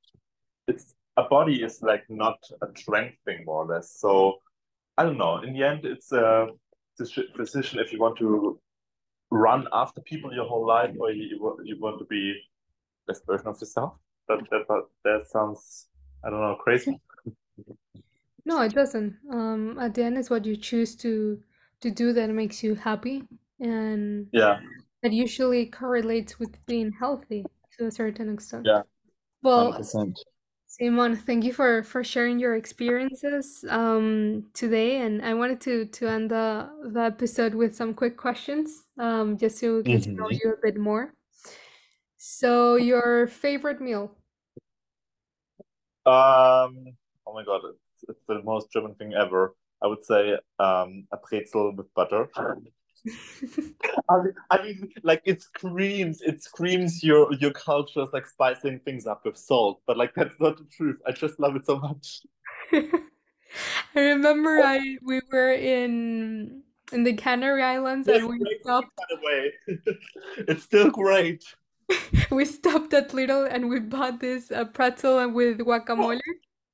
it's 0.67 0.93
a 1.17 1.23
body 1.23 1.63
is 1.63 1.81
like 1.81 2.03
not 2.09 2.39
a 2.61 2.67
trend 2.67 3.13
thing 3.25 3.43
more 3.45 3.63
or 3.63 3.67
less. 3.67 3.91
So 3.99 4.37
I 4.97 5.03
don't 5.03 5.17
know. 5.17 5.37
In 5.37 5.53
the 5.53 5.63
end, 5.63 5.85
it's 5.85 6.11
a 6.11 6.47
decision 6.97 7.79
if 7.79 7.93
you 7.93 7.99
want 7.99 8.17
to 8.19 8.59
run 9.31 9.67
after 9.71 10.01
people 10.01 10.33
your 10.33 10.45
whole 10.45 10.65
life 10.65 10.95
or 10.99 11.11
you 11.11 11.57
you 11.63 11.79
want 11.79 11.99
to 11.99 12.05
be 12.05 12.35
best 13.07 13.25
version 13.25 13.47
of 13.47 13.59
yourself. 13.61 13.93
That 14.27 14.39
that 14.49 14.83
that 15.03 15.27
sounds 15.29 15.87
I 16.23 16.29
don't 16.29 16.41
know 16.41 16.55
crazy. 16.55 16.99
No, 18.49 18.61
it 18.63 18.73
doesn't. 18.73 19.15
Um, 19.31 19.77
at 19.79 19.93
the 19.93 20.03
end, 20.03 20.17
it's 20.17 20.29
what 20.31 20.43
you 20.43 20.57
choose 20.57 20.95
to 20.97 21.41
to 21.81 21.91
do 21.91 22.11
that 22.13 22.29
makes 22.31 22.63
you 22.63 22.73
happy, 22.75 23.23
and 23.59 24.27
Yeah. 24.33 24.59
that 25.03 25.13
usually 25.13 25.67
correlates 25.67 26.39
with 26.39 26.53
being 26.65 26.91
healthy 26.91 27.45
to 27.77 27.85
a 27.85 27.91
certain 27.91 28.33
extent. 28.33 28.65
Yeah. 28.65 28.81
Well, 29.43 29.71
100%. 29.71 30.19
Simon, 30.67 31.15
thank 31.15 31.43
you 31.45 31.53
for 31.53 31.83
for 31.83 32.03
sharing 32.03 32.39
your 32.39 32.55
experiences 32.55 33.63
um 33.69 34.49
today, 34.53 34.97
and 35.01 35.21
I 35.23 35.33
wanted 35.35 35.61
to 35.61 35.85
to 35.85 36.07
end 36.07 36.31
the 36.31 36.69
the 36.93 37.01
episode 37.01 37.53
with 37.53 37.75
some 37.75 37.93
quick 37.93 38.17
questions, 38.17 38.85
um, 38.97 39.37
just 39.37 39.59
to 39.59 39.83
get 39.83 40.01
to 40.03 40.11
know 40.11 40.29
Mhm. 40.29 40.39
you 40.43 40.53
a 40.53 40.57
bit 40.61 40.77
more. 40.77 41.13
So, 42.17 42.75
your 42.75 43.27
favorite 43.27 43.79
meal? 43.81 44.11
Um, 46.05 46.97
oh 47.25 47.33
my 47.33 47.43
God, 47.45 47.61
it's, 48.07 48.25
the 48.27 48.41
most 48.43 48.71
German 48.71 48.95
thing 48.95 49.13
ever. 49.13 49.55
I 49.81 49.87
would 49.87 50.03
say 50.03 50.33
um, 50.59 51.07
a 51.11 51.17
pretzel 51.17 51.73
with 51.75 51.93
butter. 51.93 52.27
I 54.09 54.17
mean, 54.23 54.33
I 54.51 54.61
mean, 54.61 54.91
like 55.03 55.21
it 55.25 55.41
screams, 55.41 56.21
it 56.21 56.43
screams 56.43 57.01
your 57.03 57.31
your 57.33 57.51
culture 57.51 58.01
is 58.01 58.09
like 58.11 58.27
spicing 58.27 58.79
things 58.83 59.07
up 59.07 59.21
with 59.23 59.37
salt, 59.37 59.81
but 59.87 59.97
like 59.97 60.13
that's 60.15 60.35
not 60.39 60.57
the 60.57 60.65
truth. 60.65 60.97
I 61.07 61.11
just 61.11 61.39
love 61.39 61.55
it 61.55 61.65
so 61.65 61.79
much. 61.79 62.21
I 63.95 63.99
remember 63.99 64.61
I 64.63 64.97
we 65.01 65.21
were 65.31 65.53
in 65.53 66.61
in 66.91 67.03
the 67.03 67.13
Canary 67.13 67.63
Islands 67.63 68.07
and 68.07 68.27
we 68.27 68.39
stopped 68.61 68.89
by 68.97 69.03
the 69.09 69.19
way. 69.23 69.53
It's 70.47 70.63
still 70.63 70.89
great. 70.89 71.43
we 72.31 72.45
stopped 72.45 72.93
at 72.93 73.09
Lidl 73.09 73.47
and 73.49 73.69
we 73.69 73.79
bought 73.79 74.19
this 74.19 74.51
uh, 74.51 74.65
pretzel 74.65 75.29
with 75.29 75.59
guacamole. 75.59 76.19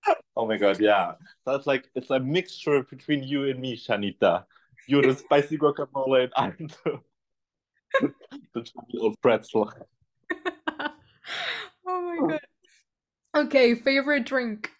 Oh 0.38 0.46
my 0.46 0.58
God, 0.58 0.82
yeah. 0.82 1.14
That's 1.46 1.66
like 1.66 1.90
it's 1.96 2.10
a 2.10 2.20
mixture 2.20 2.84
between 2.84 3.24
you 3.24 3.46
and 3.46 3.60
me, 3.60 3.78
Shanita. 3.78 4.44
You're 4.88 5.02
the 5.02 5.16
spicy 5.16 5.58
guacamole 5.58 6.24
and 6.24 6.32
I'm 6.36 6.70
the, 6.84 7.00
the 8.54 9.00
old 9.00 9.20
pretzel. 9.22 9.72
Oh 11.88 12.02
my 12.02 12.40
God. 13.36 13.46
Okay, 13.46 13.76
favorite 13.76 14.26
drink. 14.26 14.72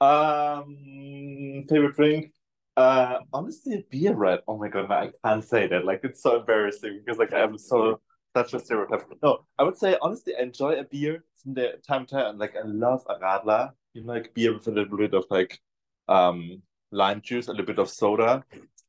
Um, 0.00 1.64
favorite 1.68 1.96
drink? 1.96 2.32
Uh, 2.76 3.18
honestly, 3.32 3.84
beer 3.90 4.14
red. 4.14 4.40
Oh 4.48 4.56
my 4.56 4.68
God, 4.68 4.90
I 4.90 5.10
can't 5.24 5.44
say 5.44 5.66
that. 5.66 5.84
Like, 5.84 6.00
it's 6.04 6.22
so 6.22 6.40
embarrassing 6.40 7.02
because 7.04 7.18
like 7.18 7.32
I'm 7.32 7.58
so 7.58 8.00
such 8.36 8.54
a 8.54 8.60
stereotype. 8.60 9.02
No, 9.22 9.46
I 9.58 9.64
would 9.64 9.76
say 9.76 9.96
honestly, 10.00 10.34
I 10.36 10.42
enjoy 10.42 10.74
a 10.74 10.84
beer 10.84 11.24
from 11.42 11.54
the 11.54 11.80
time 11.86 12.06
to 12.06 12.14
time. 12.14 12.38
Like, 12.38 12.54
I 12.56 12.66
love 12.66 13.04
a 13.08 13.14
Radler. 13.16 13.72
You 13.94 14.04
know, 14.04 14.12
like 14.12 14.34
beer 14.34 14.54
with 14.54 14.68
a 14.68 14.70
little 14.70 14.96
bit 14.96 15.14
of 15.14 15.24
like 15.30 15.60
um 16.08 16.62
lime 16.92 17.20
juice, 17.22 17.48
a 17.48 17.50
little 17.50 17.66
bit 17.66 17.78
of 17.78 17.90
soda. 17.90 18.44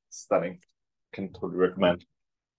Stunning. 0.10 0.60
Can 1.13 1.34
totally 1.34 1.58
recommend. 1.58 2.06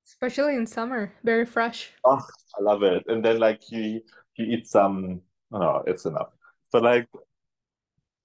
Especially 0.06 0.56
in 0.56 0.66
summer, 0.66 1.12
very 1.22 1.46
fresh. 1.46 1.90
Oh, 2.04 2.20
I 2.58 2.62
love 2.62 2.82
it. 2.82 3.04
And 3.06 3.24
then 3.24 3.38
like 3.38 3.70
you 3.70 4.02
you 4.36 4.46
eat 4.46 4.66
some. 4.66 5.22
Oh, 5.52 5.82
it's 5.86 6.04
enough. 6.04 6.30
But 6.72 6.82
like 6.82 7.08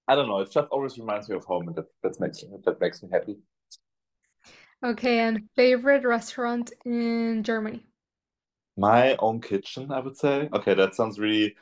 I 0.08 0.16
don't 0.16 0.28
know. 0.28 0.40
It 0.40 0.52
just 0.52 0.68
always 0.70 0.98
reminds 0.98 1.30
me 1.30 1.36
of 1.36 1.46
home, 1.46 1.68
and 1.68 1.76
that 1.76 1.86
that 2.02 2.20
makes 2.20 2.44
that 2.66 2.82
makes 2.82 3.04
me 3.04 3.10
happy. 3.12 3.38
Okay, 4.84 5.20
and 5.20 5.50
favorite 5.56 6.06
restaurant 6.06 6.72
in 6.86 7.44
Germany. 7.44 7.87
My 8.78 9.16
own 9.18 9.42
kitchen, 9.42 9.92
I 9.92 10.00
would 10.00 10.18
say. 10.18 10.50
Okay, 10.54 10.74
that 10.76 10.96
sounds 10.96 11.20
really, 11.20 11.56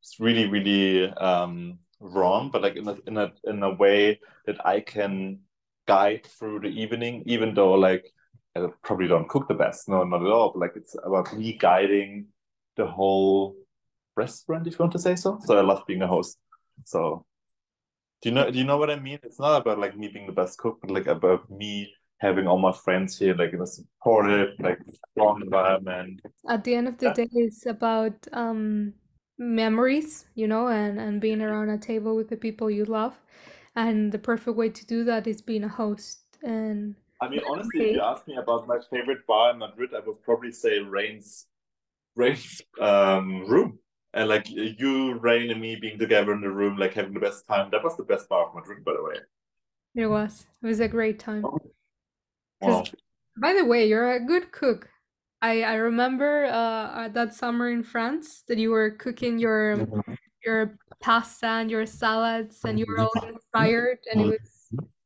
it's 0.00 0.20
really, 0.20 0.46
really 0.48 1.10
um 1.12 1.78
wrong, 2.00 2.50
but 2.50 2.62
like 2.62 2.76
in 2.76 2.88
a 2.88 2.96
in 3.06 3.18
a 3.18 3.32
in 3.44 3.62
a 3.62 3.74
way 3.74 4.20
that 4.46 4.64
I 4.66 4.80
can 4.80 5.40
guide 5.86 6.26
through 6.26 6.60
the 6.60 6.68
evening, 6.68 7.22
even 7.26 7.54
though 7.54 7.74
like 7.74 8.06
I 8.56 8.68
probably 8.82 9.08
don't 9.08 9.28
cook 9.28 9.48
the 9.48 9.54
best. 9.54 9.88
No, 9.88 10.04
not 10.04 10.22
at 10.22 10.28
all. 10.32 10.52
But 10.52 10.60
like 10.60 10.72
it's 10.76 10.96
about 11.04 11.34
me 11.36 11.54
guiding 11.58 12.28
the 12.76 12.86
whole 12.86 13.56
restaurant, 14.16 14.66
if 14.66 14.74
you 14.74 14.78
want 14.80 14.92
to 14.92 14.98
say 14.98 15.16
so. 15.16 15.38
So 15.44 15.58
I 15.58 15.62
love 15.62 15.84
being 15.86 16.02
a 16.02 16.08
host. 16.08 16.38
So 16.84 17.26
do 18.22 18.28
you 18.30 18.34
know 18.34 18.50
do 18.50 18.58
you 18.58 18.64
know 18.64 18.78
what 18.78 18.90
I 18.90 18.96
mean? 18.98 19.18
It's 19.22 19.38
not 19.40 19.60
about 19.60 19.78
like 19.78 19.96
me 19.96 20.08
being 20.08 20.26
the 20.26 20.32
best 20.32 20.58
cook, 20.58 20.78
but 20.80 20.90
like 20.90 21.06
about 21.06 21.50
me 21.50 21.92
having 22.18 22.46
all 22.46 22.58
my 22.58 22.72
friends 22.72 23.18
here, 23.18 23.34
like 23.34 23.52
in 23.52 23.60
a 23.60 23.66
supportive, 23.66 24.50
like 24.60 24.80
strong 25.12 25.42
environment. 25.42 26.20
At 26.48 26.64
the 26.64 26.74
end 26.74 26.88
of 26.88 26.98
the 26.98 27.06
Yeah. 27.08 27.14
day, 27.14 27.28
it's 27.32 27.66
about 27.66 28.26
um 28.32 28.94
memories, 29.38 30.26
you 30.34 30.46
know, 30.48 30.68
and 30.68 30.98
and 30.98 31.20
being 31.20 31.42
around 31.42 31.68
a 31.70 31.78
table 31.78 32.16
with 32.16 32.28
the 32.28 32.36
people 32.36 32.70
you 32.70 32.84
love. 32.84 33.20
And 33.76 34.12
the 34.12 34.18
perfect 34.18 34.56
way 34.56 34.70
to 34.70 34.86
do 34.86 35.04
that 35.04 35.26
is 35.26 35.42
being 35.42 35.64
a 35.64 35.68
host. 35.68 36.20
And 36.42 36.96
I 37.20 37.28
mean, 37.28 37.40
honestly, 37.46 37.82
if 37.82 37.92
you 37.92 38.00
ask 38.00 38.26
me 38.26 38.36
about 38.36 38.66
my 38.66 38.78
favorite 38.90 39.26
bar 39.26 39.50
in 39.52 39.58
Madrid, 39.58 39.94
I 39.94 40.00
would 40.00 40.22
probably 40.22 40.52
say 40.52 40.78
Rain's 40.80 41.46
Rain's 42.16 42.62
um 42.80 43.46
room. 43.48 43.78
And 44.14 44.28
like 44.28 44.48
you, 44.50 45.14
Rain, 45.20 45.50
and 45.50 45.60
me 45.60 45.76
being 45.76 45.98
together 45.98 46.32
in 46.34 46.40
the 46.40 46.50
room, 46.50 46.78
like 46.78 46.94
having 46.94 47.14
the 47.14 47.20
best 47.20 47.46
time. 47.48 47.70
That 47.72 47.84
was 47.84 47.96
the 47.96 48.04
best 48.04 48.28
bar 48.28 48.48
of 48.48 48.54
Madrid, 48.54 48.84
by 48.84 48.92
the 48.94 49.02
way. 49.04 49.18
it 49.94 50.06
was 50.06 50.46
it 50.62 50.66
was 50.66 50.78
a 50.78 50.88
great 50.88 51.18
time. 51.18 51.50
Wow. 52.60 52.84
By 53.36 53.52
the 53.54 53.64
way, 53.64 53.88
you're 53.88 54.12
a 54.12 54.20
good 54.20 54.52
cook. 54.52 54.88
I 55.42 55.62
I 55.62 55.74
remember 55.74 56.46
uh 56.46 57.08
that 57.08 57.34
summer 57.34 57.68
in 57.68 57.82
France 57.82 58.42
that 58.48 58.58
you 58.58 58.70
were 58.70 58.90
cooking 58.90 59.38
your 59.38 59.76
Mhm. 59.76 60.16
your 60.44 60.78
pasta 61.00 61.46
and 61.60 61.70
your 61.70 61.86
salads 61.86 62.64
and 62.64 62.78
you 62.78 62.86
were 62.88 63.00
all 63.00 63.28
inspired 63.28 63.98
and 64.10 64.20
it 64.20 64.26
was 64.28 64.48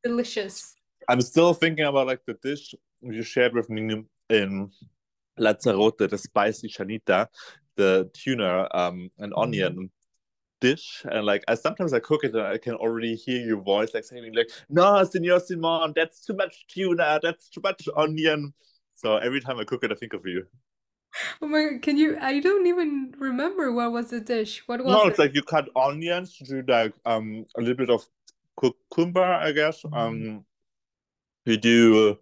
delicious. 0.05 0.75
I'm 1.09 1.23
still 1.23 1.55
thinking 1.55 1.87
about 1.87 2.07
like 2.07 2.23
the 2.27 2.35
dish 2.35 2.75
you 3.01 3.23
shared 3.23 3.55
with 3.55 3.71
me 3.71 4.05
in 4.31 4.71
Lanzarote, 5.39 6.11
the 6.11 6.19
spicy 6.19 6.69
chanita, 6.69 7.27
the 7.77 8.11
tuna 8.13 8.69
um, 8.75 9.11
and 9.19 9.33
onion 9.37 9.91
dish. 10.61 11.03
And 11.11 11.25
like 11.27 11.45
I 11.49 11.55
sometimes 11.55 11.93
I 11.93 12.01
cook 12.01 12.25
it 12.25 12.35
and 12.35 12.47
I 12.47 12.59
can 12.59 12.75
already 12.75 13.15
hear 13.15 13.45
your 13.47 13.61
voice 13.61 13.95
like 13.95 14.05
saying 14.05 14.35
like, 14.35 14.51
no, 14.69 15.03
Senor 15.05 15.41
Simon, 15.41 15.93
that's 15.95 16.25
too 16.25 16.35
much 16.35 16.67
tuna, 16.69 17.21
that's 17.23 17.49
too 17.49 17.61
much 17.63 17.89
onion. 17.97 18.55
So 18.95 19.17
every 19.19 19.41
time 19.41 19.59
I 19.59 19.65
cook 19.65 19.85
it, 19.85 19.93
I 19.93 19.95
think 19.95 20.13
of 20.15 20.27
you. 20.27 20.47
Oh 21.43 21.47
my, 21.49 21.79
can 21.83 21.97
you? 21.97 22.17
I 22.21 22.41
don't 22.41 22.67
even 22.67 23.15
remember 23.19 23.73
what 23.73 23.93
was 23.93 24.11
the 24.11 24.21
dish. 24.21 24.63
What 24.67 24.85
was 24.85 25.03
No, 25.03 25.07
it? 25.07 25.11
it's 25.11 25.19
like 25.19 25.35
you 25.35 25.43
cut 25.43 25.69
onions, 25.77 26.39
do 26.39 26.63
like 26.67 26.95
um 27.05 27.45
a 27.57 27.61
little 27.61 27.77
bit 27.77 27.91
of 27.91 28.07
cucumber, 28.59 29.23
I 29.23 29.53
guess. 29.53 29.85
Um, 29.93 30.45
you 31.45 31.57
do 31.57 32.19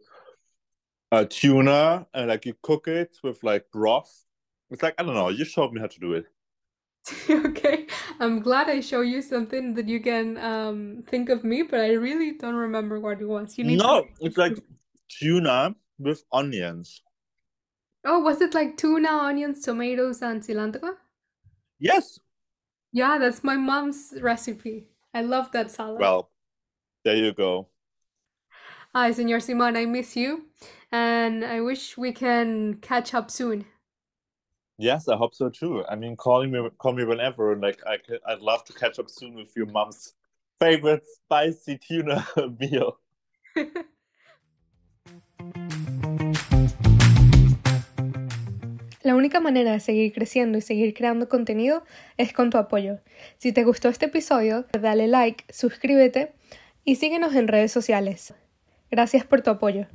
a 1.12 1.24
tuna 1.24 2.06
and 2.14 2.28
like 2.28 2.46
you 2.46 2.54
cook 2.62 2.88
it 2.88 3.16
with 3.22 3.42
like 3.42 3.70
broth. 3.72 4.24
It's 4.70 4.82
like 4.82 4.94
I 4.98 5.02
don't 5.02 5.14
know. 5.14 5.28
You 5.28 5.44
showed 5.44 5.72
me 5.72 5.80
how 5.80 5.86
to 5.86 6.00
do 6.00 6.14
it. 6.14 6.26
okay, 7.30 7.86
I'm 8.18 8.40
glad 8.40 8.68
I 8.68 8.80
show 8.80 9.00
you 9.00 9.22
something 9.22 9.74
that 9.74 9.88
you 9.88 10.00
can 10.00 10.36
um 10.38 11.04
think 11.06 11.28
of 11.28 11.44
me, 11.44 11.62
but 11.62 11.80
I 11.80 11.92
really 11.92 12.32
don't 12.32 12.54
remember 12.56 12.98
what 12.98 13.20
it 13.20 13.26
was. 13.26 13.58
You 13.58 13.64
need 13.64 13.78
to. 13.78 13.86
No, 13.86 14.08
it's 14.20 14.36
like 14.36 14.58
tuna 15.08 15.74
with 15.98 16.24
onions. 16.32 17.02
Oh, 18.04 18.20
was 18.20 18.40
it 18.40 18.54
like 18.54 18.76
tuna, 18.76 19.08
onions, 19.10 19.62
tomatoes, 19.62 20.22
and 20.22 20.42
cilantro? 20.42 20.94
Yes. 21.78 22.18
Yeah, 22.92 23.18
that's 23.18 23.44
my 23.44 23.56
mom's 23.56 24.14
recipe. 24.20 24.86
I 25.12 25.22
love 25.22 25.52
that 25.52 25.70
salad. 25.70 26.00
Well, 26.00 26.30
there 27.04 27.16
you 27.16 27.32
go. 27.32 27.68
Hi, 28.94 29.12
Senor 29.12 29.40
Simon, 29.40 29.76
I 29.76 29.84
miss 29.84 30.16
you, 30.16 30.46
and 30.90 31.44
I 31.44 31.60
wish 31.60 31.98
we 31.98 32.12
can 32.12 32.74
catch 32.80 33.12
up 33.12 33.30
soon. 33.30 33.66
Yes, 34.78 35.08
I 35.08 35.16
hope 35.16 35.34
so 35.34 35.48
too. 35.48 35.84
I 35.88 35.96
mean, 35.96 36.16
calling 36.16 36.50
me, 36.50 36.68
call 36.76 36.92
me 36.92 37.04
whenever. 37.04 37.56
Like 37.56 37.80
I 37.86 37.96
could, 37.96 38.20
I'd 38.26 38.40
love 38.40 38.64
to 38.64 38.74
catch 38.74 38.98
up 38.98 39.08
soon 39.08 39.34
with 39.34 39.56
your 39.56 39.66
mom's 39.66 40.14
favorite 40.60 41.02
spicy 41.06 41.78
tuna 41.78 42.26
meal. 42.60 42.98
La 49.02 49.14
única 49.14 49.40
manera 49.40 49.72
de 49.72 49.80
seguir 49.80 50.12
creciendo 50.12 50.58
y 50.58 50.60
seguir 50.60 50.92
creando 50.92 51.28
contenido 51.28 51.84
es 52.18 52.32
con 52.32 52.50
tu 52.50 52.58
apoyo. 52.58 52.98
Si 53.38 53.52
te 53.52 53.64
gustó 53.64 53.88
este 53.88 54.06
episodio, 54.06 54.66
dale 54.78 55.06
like, 55.06 55.44
suscríbete 55.48 56.34
y 56.84 56.96
síguenos 56.96 57.34
en 57.34 57.48
redes 57.48 57.72
sociales. 57.72 58.34
Gracias 58.90 59.24
por 59.24 59.42
tu 59.42 59.50
apoyo. 59.50 59.86